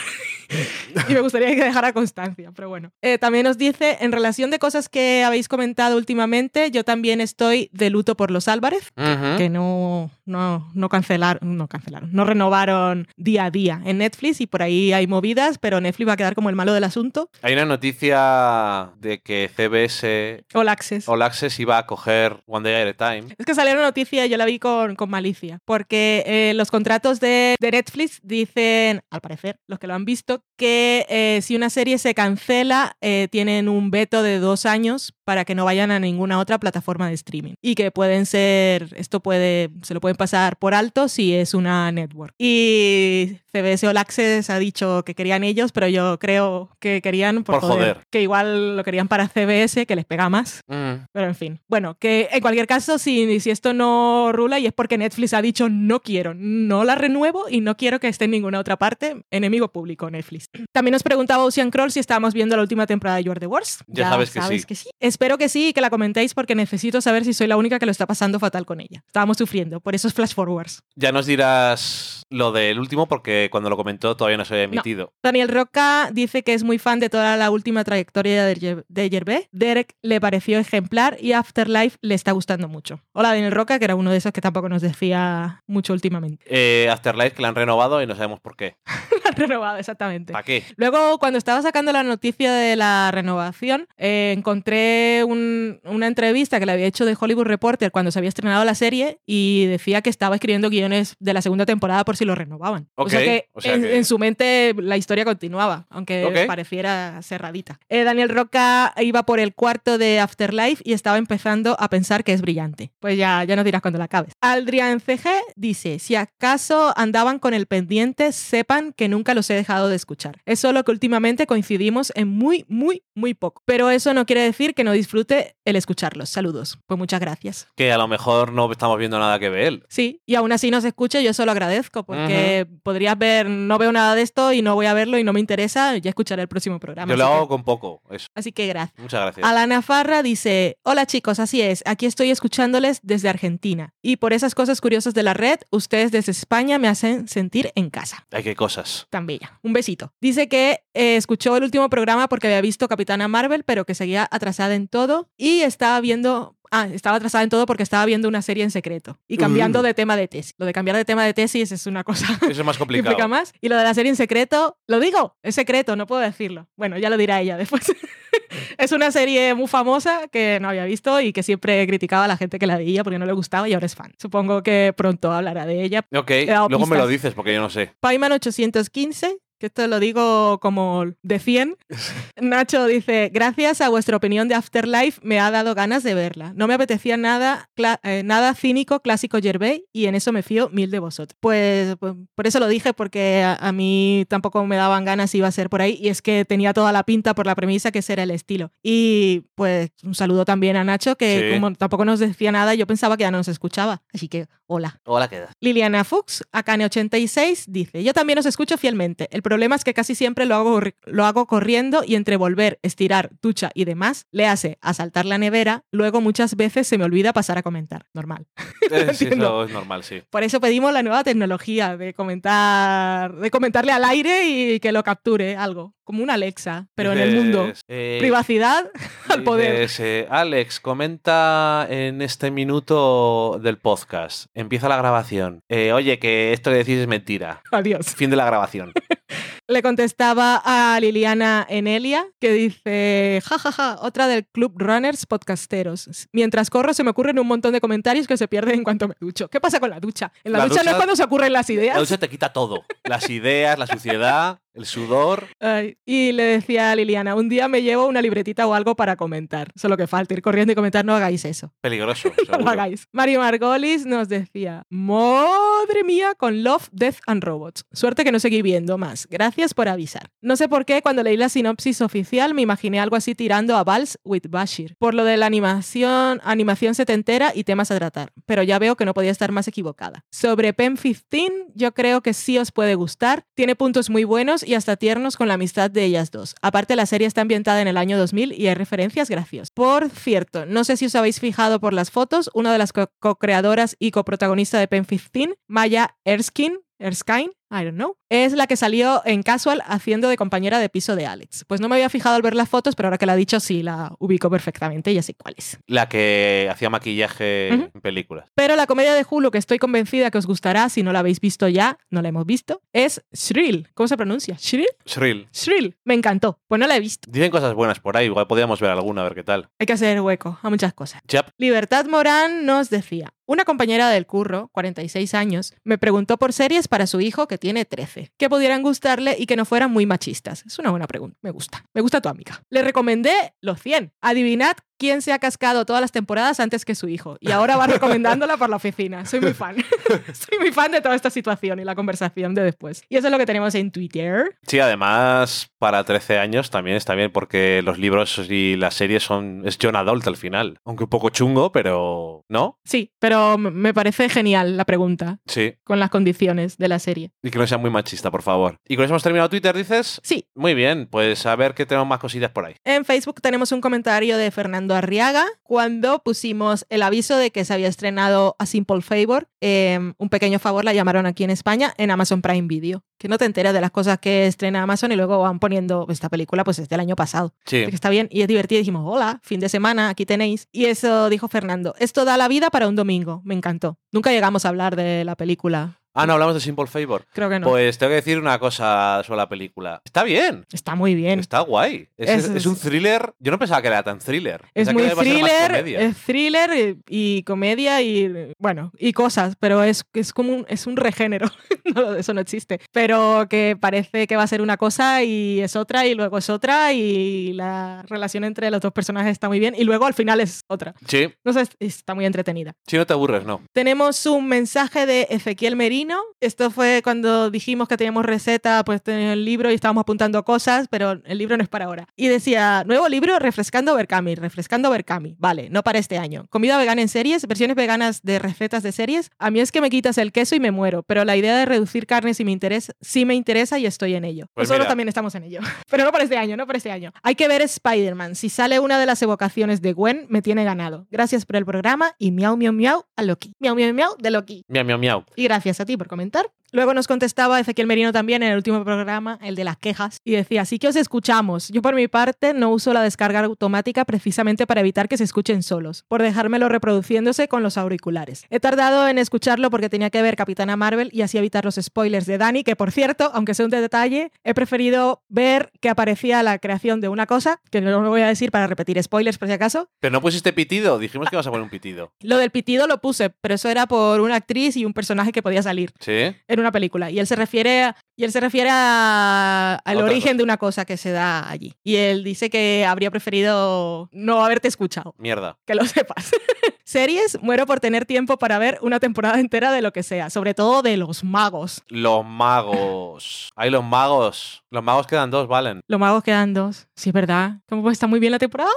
[1.09, 2.91] y me gustaría que dejara constancia, pero bueno.
[3.03, 7.68] Eh, también nos dice, en relación de cosas que habéis comentado últimamente, yo también estoy
[7.72, 9.36] de luto por los Álvarez, Ujú.
[9.36, 14.46] que no, no, no cancelaron, no cancelaron, no renovaron día a día en Netflix y
[14.46, 17.28] por ahí hay movidas, pero Netflix va a quedar como el malo del asunto.
[17.42, 21.08] Hay una noticia de que CBS All Access.
[21.10, 23.34] All Access iba a coger One Day at a Time.
[23.36, 26.70] Es que salió una noticia y yo la vi con, con malicia, porque eh, los
[26.70, 31.54] contratos de, de Netflix dicen, al parecer, los que lo han visto, que eh, si
[31.54, 35.90] una serie se cancela, eh, tienen un veto de dos años para que no vayan
[35.90, 37.55] a ninguna otra plataforma de streaming.
[37.61, 41.90] Y que pueden ser, esto puede, se lo pueden pasar por alto si es una
[41.92, 42.34] network.
[42.38, 47.61] Y CBS All Access ha dicho que querían ellos, pero yo creo que querían por,
[47.61, 48.07] Por joder.
[48.11, 50.61] Que igual lo querían para CBS, que les pega más.
[50.66, 51.07] Mm.
[51.12, 54.72] Pero en fin, bueno, que en cualquier caso, si, si esto no rula y es
[54.72, 58.32] porque Netflix ha dicho no quiero, no la renuevo y no quiero que esté en
[58.32, 60.48] ninguna otra parte, enemigo público Netflix.
[60.72, 63.46] También nos preguntaba Ocean Crawl si estábamos viendo la última temporada de You Are the
[63.46, 63.82] Worst.
[63.86, 64.30] Ya sabes
[64.66, 64.91] que sí.
[65.01, 67.87] Espero que sí y que la comentéis porque necesito saber si soy la única que
[67.87, 69.03] lo está pasando fatal con ella.
[69.07, 70.82] Estábamos sufriendo por esos flash forwards.
[70.95, 75.12] Ya nos dirás lo del último porque cuando lo comentó todavía no se había emitido.
[75.22, 79.49] Daniel Roca dice que es muy fan de toda la última trayectoria de, de.
[79.53, 83.01] Derek le pareció ejemplar y Afterlife le está gustando mucho.
[83.12, 86.45] Hola Daniel Roca, que era uno de esos que tampoco nos decía mucho últimamente.
[86.49, 88.76] Eh, Afterlife que la han renovado y no sabemos por qué.
[89.24, 90.35] La han renovado, exactamente.
[90.35, 90.64] ¿Para qué?
[90.76, 96.66] Luego, cuando estaba sacando la noticia de la renovación, eh, encontré un- una entrevista que
[96.66, 100.11] le había hecho de Hollywood Reporter cuando se había estrenado la serie y decía que
[100.11, 102.89] estaba escribiendo guiones de la segunda temporada por si lo renovaban.
[102.97, 106.45] o sea Ok, que, o sea en, que- en su mente la historia continuaba, aunque
[106.47, 107.79] pareciera cerradita.
[107.89, 112.33] Eh, Daniel Roca iba por el cuarto de Afterlife y estaba empezando a pensar que
[112.33, 112.93] es brillante.
[113.01, 114.33] Pues ya, ya nos dirás cuando la acabes.
[114.41, 119.89] Aldrian CG dice, si acaso andaban con el pendiente, sepan que nunca los he dejado
[119.89, 120.41] de escuchar.
[120.47, 123.62] Es solo que últimamente coincidimos en muy, muy, muy poco.
[123.66, 126.30] Pero eso no quiere decir que no disfrute el escucharlos.
[126.30, 126.78] Saludos.
[126.86, 127.68] Pues muchas gracias.
[127.76, 129.84] Que a lo mejor no estamos viendo nada que ver.
[129.88, 133.92] Sí, y aún así nos escucha, yo eso lo agradezco, porque podrías ver, no veo
[133.92, 136.48] nada de esto y no voy a verlo y no me interesa, ya escucharé el
[136.48, 137.10] próximo programa.
[137.12, 138.02] Yo lo que- hago con poco.
[138.10, 138.28] Eso.
[138.34, 138.98] Así que gracias.
[138.98, 139.46] Muchas gracias.
[139.46, 143.92] Alana Farra dice, hola chicos, así es, aquí estoy escuchándoles desde Argentina.
[144.02, 147.90] Y por esas cosas curiosas de la red, ustedes desde España me hacen sentir en
[147.90, 148.26] casa.
[148.30, 149.06] Ay, qué cosas.
[149.10, 149.58] Tan bella.
[149.62, 150.12] Un besito.
[150.20, 154.28] Dice que eh, escuchó el último programa porque había visto Capitana Marvel, pero que seguía
[154.30, 156.57] atrasada en todo y estaba viendo...
[156.76, 159.82] Ah, estaba atrasada en todo porque estaba viendo una serie en secreto y cambiando Uh.
[159.82, 160.55] de tema de tesis.
[160.59, 163.12] Lo de cambiar de tema de tesis es una cosa Eso es más que complicado.
[163.12, 163.52] implica más.
[163.61, 166.66] Y lo de la serie en secreto, lo digo, es secreto, no puedo decirlo.
[166.76, 167.84] Bueno, ya lo dirá ella después.
[168.78, 172.36] es una serie muy famosa que no había visto y que siempre criticaba a la
[172.36, 174.12] gente que la veía porque no le gustaba y ahora es fan.
[174.18, 176.00] Supongo que pronto hablará de ella.
[176.12, 177.09] Ok, luego me lo pistas.
[177.09, 177.92] dices porque yo no sé.
[178.00, 179.36] Paiman 815,
[179.66, 181.76] esto lo digo como de 100.
[182.40, 186.52] Nacho dice, gracias a vuestra opinión de Afterlife me ha dado ganas de verla.
[186.54, 187.68] No me apetecía nada,
[188.02, 191.36] eh, nada cínico, clásico Yerbey y en eso me fío mil de vosotros.
[191.40, 195.38] Pues, pues, por eso lo dije, porque a, a mí tampoco me daban ganas si
[195.38, 197.90] iba a ser por ahí y es que tenía toda la pinta por la premisa
[197.92, 198.70] que ese era el estilo.
[198.82, 201.54] Y pues un saludo también a Nacho, que Sí.
[201.54, 204.02] como tampoco nos decía nada, yo pensaba que ya no nos escuchaba.
[204.12, 205.00] Así que, hola.
[205.04, 205.50] Hola, queda.
[205.60, 209.28] Liliana Fuchs, Akane86, dice: Yo también os escucho fielmente.
[209.30, 213.30] El problema es que casi siempre lo hago, lo hago corriendo y entre volver, estirar,
[213.40, 215.84] ducha y demás, le hace a saltar la nevera.
[215.92, 218.07] Luego muchas veces se me olvida pasar a comentar.
[218.12, 218.46] Normal.
[218.90, 220.22] Eh, sí, eso es normal, sí.
[220.28, 225.02] Por eso pedimos la nueva tecnología de comentar, de comentarle al aire y que lo
[225.02, 225.94] capture algo.
[226.05, 227.72] Como una Alexa, pero en el mundo.
[227.88, 228.90] Eh, Privacidad
[229.30, 229.88] al poder.
[230.00, 234.46] eh, Alex, comenta en este minuto del podcast.
[234.52, 235.62] Empieza la grabación.
[235.94, 237.62] Oye, que esto que decís es mentira.
[237.72, 238.14] Adiós.
[238.14, 238.92] Fin de la grabación.
[239.66, 246.28] Le contestaba a Liliana Enelia, que dice, jajaja, otra del Club Runners podcasteros.
[246.32, 249.14] Mientras corro se me ocurren un montón de comentarios que se pierden en cuanto me
[249.18, 249.48] ducho.
[249.48, 250.30] ¿Qué pasa con la ducha?
[250.44, 251.94] En la, La ducha, no ducha- es cuando se ocurren las ideas.
[251.94, 252.84] La ducha te quita todo.
[253.04, 255.47] Las ideas, la suciedad, el sudor.
[255.61, 259.16] Ay, y le decía a Liliana, un día me llevo una libretita o algo para
[259.16, 259.70] comentar.
[259.77, 261.72] Solo que falta ir corriendo y comentar, no hagáis eso.
[261.81, 262.33] Peligroso.
[262.55, 263.09] No lo hagáis.
[263.11, 267.85] Mario Margolis nos decía, madre mía, con Love, Death and Robots.
[267.93, 269.27] Suerte que no seguí viendo más.
[269.29, 270.31] Gracias por avisar.
[270.41, 273.85] No sé por qué cuando leí la sinopsis oficial me imaginé algo así tirando a
[273.85, 274.97] Vals with Bashir.
[274.99, 278.33] Por lo de la animación, animación setentera y temas a tratar.
[278.47, 280.25] Pero ya veo que no podía estar más equivocada.
[280.31, 283.47] Sobre Pen 15, yo creo que sí os puede gustar.
[283.55, 286.54] Tiene puntos muy buenos y hasta tiernos con la amistad de ellas dos.
[286.62, 289.70] Aparte, la serie está ambientada en el año 2000 y hay referencias graciosas.
[289.70, 293.10] Por cierto, no sé si os habéis fijado por las fotos, una de las co-
[293.20, 298.76] co-creadoras y coprotagonista de Pen 15, Maya Erskine, Erskine, I don't know, es la que
[298.76, 301.64] salió en Casual haciendo de compañera de piso de Alex.
[301.66, 303.60] Pues no me había fijado al ver las fotos, pero ahora que la ha dicho
[303.60, 305.78] sí la ubico perfectamente, ya sé cuál es.
[305.86, 308.50] La que hacía maquillaje en películas.
[308.54, 311.40] Pero la comedia de Hulu que estoy convencida que os gustará, si no la habéis
[311.40, 313.88] visto ya, no la hemos visto, es Shrill.
[313.94, 314.56] ¿Cómo se pronuncia?
[314.58, 314.88] ¿Shrill?
[315.04, 315.48] Shrill.
[315.52, 315.96] Shrill.
[316.04, 316.60] Me encantó.
[316.68, 317.30] Pues no la he visto.
[317.30, 319.68] Dicen cosas buenas por ahí, igual podríamos ver alguna, a ver qué tal.
[319.78, 321.22] Hay que hacer hueco a muchas cosas.
[321.28, 321.46] Yep.
[321.58, 327.06] Libertad Morán nos decía, una compañera del curro, 46 años, me preguntó por series para
[327.06, 330.64] su hijo que tiene 13, que pudieran gustarle y que no fueran muy machistas.
[330.66, 331.84] Es una buena pregunta, me gusta.
[331.94, 332.64] Me gusta tu amiga.
[332.68, 334.12] Le recomendé los 100.
[334.20, 337.86] Adivinad quién se ha cascado todas las temporadas antes que su hijo y ahora va
[337.86, 339.24] recomendándola por la oficina.
[339.24, 339.76] Soy muy fan.
[340.32, 343.03] Soy muy fan de toda esta situación y la conversación de después.
[343.09, 344.57] Y eso es lo que tenemos en Twitter.
[344.66, 349.62] Sí, además, para 13 años también está bien porque los libros y las series son.
[349.66, 350.78] Es John Adult al final.
[350.84, 352.45] Aunque un poco chungo, pero.
[352.49, 352.78] ¿No?
[352.84, 355.74] Sí, pero me parece genial la pregunta Sí.
[355.84, 357.30] con las condiciones de la serie.
[357.42, 358.76] Y que no sea muy machista, por favor.
[358.86, 360.20] Y con eso hemos terminado Twitter, dices.
[360.22, 362.74] Sí, Muy bien, pues a ver qué tenemos más cosillas por ahí.
[362.84, 367.72] En Facebook tenemos un comentario de Fernando Arriaga cuando pusimos el aviso de que se
[367.72, 372.11] había estrenado A Simple Favor, eh, un pequeño favor la llamaron aquí en España, en
[372.11, 373.05] Amazon Prime Video.
[373.16, 376.28] Que no te enteras de las cosas que estrena Amazon y luego van poniendo esta
[376.28, 377.55] película, pues es del año pasado.
[377.64, 377.87] Sí.
[377.87, 378.80] Que está bien y es divertido.
[378.80, 380.68] Y dijimos, hola, fin de semana, aquí tenéis.
[380.72, 383.41] Y eso dijo Fernando, esto da la vida para un domingo.
[383.45, 383.99] Me encantó.
[384.12, 386.01] Nunca llegamos a hablar de la película.
[386.14, 387.26] Ah, no, hablamos de Simple Favor.
[387.32, 387.68] Creo que no.
[387.68, 390.00] Pues tengo que decir una cosa sobre la película.
[390.04, 390.64] Está bien.
[390.72, 391.40] está muy bien.
[391.40, 392.08] Está guay.
[392.16, 393.34] Es, Es- es un thriller.
[393.40, 394.62] Yo no pensaba que era tan thriller.
[394.74, 396.00] Es Pensaba muy que thriller, comedia.
[396.00, 396.70] es thriller
[397.08, 401.48] y, y comedia y bueno, y cosas, pero es, es como un, es un regénero.
[401.94, 402.80] No, eso no existe.
[402.92, 406.48] Pero que parece que va a ser una cosa y es otra y luego es
[406.50, 410.40] otra y la relación entre los dos personajes está muy bien y luego al final
[410.40, 410.94] es otra.
[411.06, 412.72] Sí, No sé, es- está muy entretenida.
[412.86, 413.60] si no te aburres, no.
[413.72, 416.03] Tenemos un mensaje de Ezequiel Merino.
[416.40, 420.88] Esto fue cuando dijimos que teníamos receta, pues tenía el libro y estábamos apuntando cosas,
[420.90, 422.07] pero el libro no es para ahora.
[422.16, 425.36] Y decía, nuevo libro, Refrescando Berkami, Refrescando Berkami.
[425.38, 426.46] Vale, no para este año.
[426.50, 429.30] Comida vegana en series, versiones veganas de recetas de series.
[429.38, 431.64] A mí es que me quitas el queso y me muero, pero la idea de
[431.66, 434.46] reducir carne sí me interesa, sí me interesa y estoy en ello.
[434.55, 434.88] Pues Nosotros mira.
[434.88, 435.61] también estamos en ello.
[435.90, 437.12] Pero no para este año, no para este año.
[437.22, 438.34] Hay que ver Spider-Man.
[438.34, 441.07] Si sale una de las evocaciones de Gwen, me tiene ganado.
[441.11, 443.52] Gracias por el programa y miau, miau, miau a Loki.
[443.61, 444.64] Miau, miau, miau de Loki.
[444.68, 445.24] Miau, miau, miau.
[445.36, 446.51] Y gracias a ti por comentar.
[446.75, 450.33] Luego nos contestaba Ezequiel Merino también en el último programa, el de las quejas, y
[450.33, 451.68] decía, sí que os escuchamos.
[451.68, 455.62] Yo por mi parte no uso la descarga automática precisamente para evitar que se escuchen
[455.62, 458.45] solos, por dejármelo reproduciéndose con los auriculares.
[458.51, 462.27] He tardado en escucharlo porque tenía que ver Capitana Marvel y así evitar los spoilers
[462.27, 466.59] de Dani, que por cierto, aunque sea un detalle, he preferido ver que aparecía la
[466.59, 469.55] creación de una cosa, que no lo voy a decir para repetir spoilers por si
[469.55, 469.91] acaso.
[470.01, 470.99] Pero no pusiste pitido.
[470.99, 472.11] Dijimos que ibas a poner un pitido.
[472.20, 475.41] Lo del pitido lo puse, pero eso era por una actriz y un personaje que
[475.41, 476.35] podía salir ¿Sí?
[476.64, 480.32] Una película y él se refiere a, y él se refiere a- al Otra origen
[480.32, 480.36] cosa.
[480.38, 484.68] de una cosa que se da allí y él dice que habría preferido no haberte
[484.68, 485.58] escuchado Mierda.
[485.66, 486.30] que lo sepas
[486.85, 490.55] series muero por tener tiempo para ver una temporada entera de lo que sea sobre
[490.55, 493.51] todo de los magos Los magos.
[493.57, 494.62] Hay los magos.
[494.70, 495.80] Los magos quedan dos, valen.
[495.87, 498.70] los magos quedan dos sí es verdad cómo está muy bien la temporada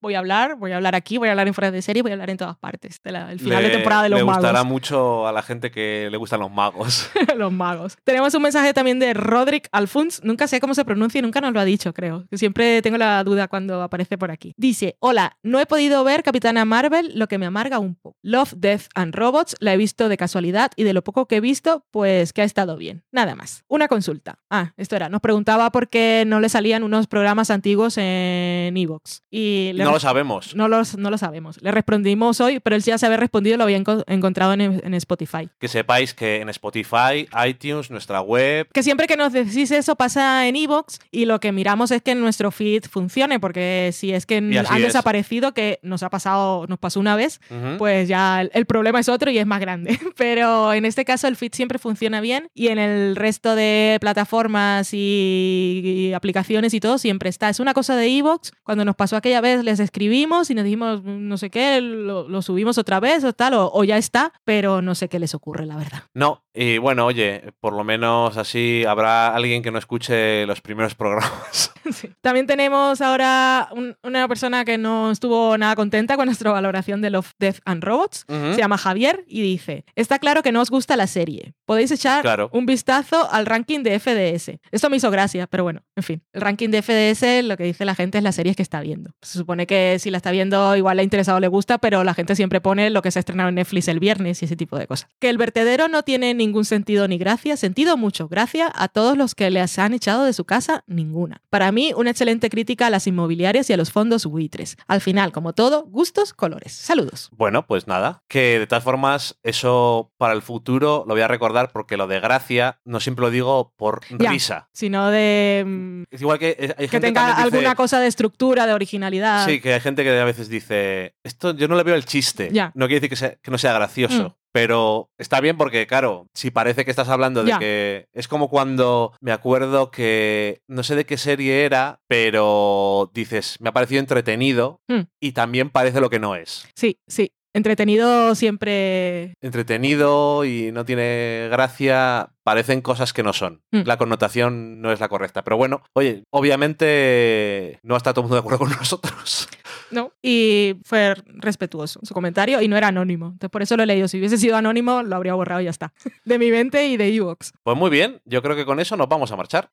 [0.00, 2.10] voy a hablar voy a hablar aquí voy a hablar en fuera de serie voy
[2.10, 4.64] a hablar en todas partes el final de Le- temporada de los le magos gustará
[4.64, 7.10] mucho a la gente que le gustan los magos.
[7.36, 7.96] los magos.
[8.04, 10.22] Tenemos un mensaje también de Roderick Alfons.
[10.24, 12.24] Nunca sé cómo se pronuncia y nunca nos lo ha dicho, creo.
[12.32, 14.54] Siempre tengo la duda cuando aparece por aquí.
[14.56, 18.16] Dice, hola, no he podido ver Capitana Marvel, lo que me amarga un poco.
[18.22, 21.40] Love, Death and Robots la he visto de casualidad y de lo poco que he
[21.40, 23.02] visto, pues que ha estado bien.
[23.12, 23.64] Nada más.
[23.68, 24.38] Una consulta.
[24.50, 25.08] Ah, esto era.
[25.08, 29.22] Nos preguntaba por qué no le salían unos programas antiguos en Evox.
[29.30, 30.54] Y No lo sabemos.
[30.56, 31.60] no, los, no lo sabemos.
[31.62, 34.94] Le respondimos hoy, pero él ya se había respondido, lo había enco- encontrado en, en
[34.94, 35.48] Spotify.
[35.58, 38.68] Que sepáis que en Spotify, iTunes, nuestra web.
[38.72, 42.14] Que siempre que nos decís eso pasa en Evox y lo que miramos es que
[42.14, 44.82] nuestro feed funcione, porque si es que han es.
[44.82, 47.40] desaparecido, que nos ha pasado, nos pasó una vez,
[47.78, 49.98] Pues ya el, problema es otro y es más grande.
[50.16, 54.94] Pero en este caso el feed siempre funciona bien y en el resto de plataformas
[54.94, 57.48] y, y aplicaciones y todo siempre está.
[57.48, 58.52] Es una cosa de Evox.
[58.62, 62.42] Cuando nos pasó aquella vez les escribimos y nos dijimos no sé qué, lo, lo
[62.42, 65.66] subimos otra vez o tal, o, o ya está, pero no sé qué les ocurre,
[65.66, 66.02] la verdad.
[66.14, 70.94] No, y bueno, oye, por lo menos así habrá alguien que no escuche los primeros
[70.94, 71.71] programas.
[71.92, 72.10] Sí.
[72.20, 77.10] También tenemos ahora un- una persona que no estuvo nada contenta con nuestra valoración de
[77.10, 78.24] Love, Death and Robots.
[78.28, 82.22] Se llama Javier y dice, está claro que no os gusta la serie, podéis echar
[82.22, 82.48] Claro.
[82.52, 84.58] un vistazo al ranking de FDS.
[84.70, 86.22] Esto me hizo gracia, pero bueno, en fin.
[86.32, 89.10] El ranking de FDS, lo que dice la gente es las series que está viendo.
[89.22, 92.04] Se supone que si la está viendo, igual le ha interesado o le gusta, pero
[92.04, 94.56] la gente siempre pone lo que se ha estrenado en Netflix el viernes y ese
[94.56, 95.08] tipo de cosas.
[95.18, 98.28] Que el vertedero no tiene ningún sentido ni gracia, sentido mucho.
[98.28, 101.40] Gracias a todos los que les han echado de su casa, ninguna.
[101.50, 104.76] Para mí, una excelente crítica a las inmobiliarias y a los fondos buitres.
[104.86, 106.72] Al final, como todo, gustos, colores.
[106.72, 107.28] Saludos.
[107.32, 111.70] Bueno, pues nada, que de todas formas eso para el futuro lo voy a recordar
[111.72, 114.30] porque lo de gracia no siempre lo digo por Ya.
[114.30, 114.68] risa.
[114.72, 118.00] Sino de mm, Es igual que eh, hay que gente tenga también dice- alguna cosa
[118.00, 119.46] de estructura, de originalidad.
[119.46, 122.50] Sí, que hay gente que a veces dice, esto yo no le veo el chiste.
[122.52, 122.70] Ya.
[122.74, 124.28] No quiere decir que, sea- que no sea gracioso.
[124.30, 124.41] Mm.
[124.52, 127.58] Pero está bien porque, claro, si parece que estás hablando de Ya.
[127.58, 128.06] que...
[128.12, 130.60] Es como cuando me acuerdo que...
[130.68, 135.02] No sé de qué serie era, pero dices, me ha parecido entretenido Mm.
[135.20, 136.68] y también parece lo que no es.
[136.74, 137.32] Sí, sí.
[137.54, 139.34] Entretenido siempre.
[139.40, 143.62] Entretenido y no tiene gracia, parecen cosas que no son.
[143.70, 143.82] Mm.
[143.84, 145.44] La connotación no es la correcta.
[145.44, 149.48] Pero bueno, oye, obviamente no está todo el mundo de acuerdo con nosotros.
[149.90, 150.12] ¿no?
[150.22, 153.26] Y fue respetuoso su comentario y no era anónimo.
[153.26, 154.08] Entonces, por eso lo he leído.
[154.08, 155.92] Si hubiese sido anónimo, lo habría borrado y ya está.
[156.24, 157.52] De mi mente y de Evox.
[157.62, 159.68] Pues muy bien, yo creo que con eso nos vamos a marchar.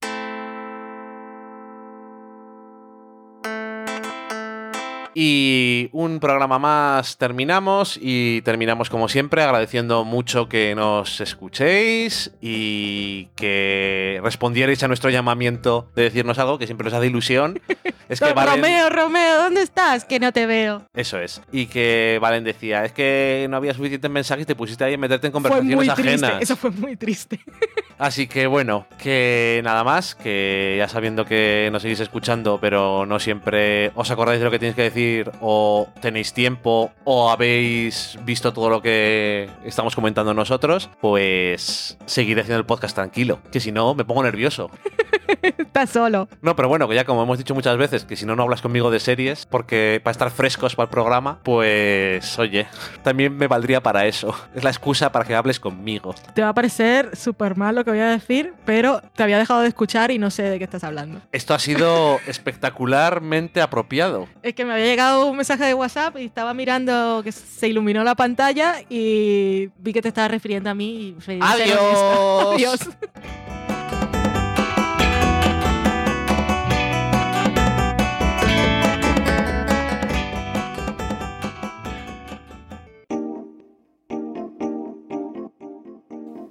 [5.16, 13.26] Y un programa más terminamos y terminamos como siempre agradeciendo mucho que nos escuchéis y
[13.36, 17.60] que respondierais a nuestro llamamiento de decirnos algo que siempre nos hace ilusión.
[18.10, 20.04] Es que Valen- Romeo, Romeo, ¿dónde estás?
[20.04, 20.82] Que no te veo.
[20.96, 21.44] Eso es.
[21.52, 24.98] Y que Valen decía, es que no había suficientes mensajes y te pusiste ahí a
[24.98, 26.20] meterte en Fue conversaciones muy ajenas.
[26.22, 26.38] triste.
[26.44, 27.40] Eso fue muy triste.
[28.00, 33.20] Así que bueno, que nada más, que ya sabiendo que nos seguís escuchando, pero no
[33.20, 34.99] siempre os acordáis de lo que tenéis que decir,
[35.42, 42.60] o tenéis tiempo, o habéis visto todo lo que estamos comentando nosotros, pues seguiré haciendo
[42.60, 44.70] el podcast tranquilo, que si no me pongo nervioso.
[45.58, 46.28] Estás solo.
[46.42, 48.62] No, pero bueno, que ya como hemos dicho muchas veces, que si no, no hablas
[48.62, 52.68] conmigo de series, porque para estar frescos para el programa, pues oye,
[53.04, 54.36] también me valdría para eso.
[54.56, 56.16] Es la excusa para que hables conmigo.
[56.34, 59.62] Te va a parecer súper mal lo que voy a decir, pero te había dejado
[59.62, 61.22] de escuchar y no sé de qué estás hablando.
[61.32, 64.28] Esto ha sido espectacularmente apropiado.
[64.44, 68.04] Es que me había llegado un mensaje de WhatsApp y estaba mirando que se iluminó
[68.04, 71.16] la pantalla y vi que te estabas refiriendo a mí.
[71.28, 71.40] Y.
[71.42, 72.54] ¡Adiós!
[72.54, 72.80] Adiós.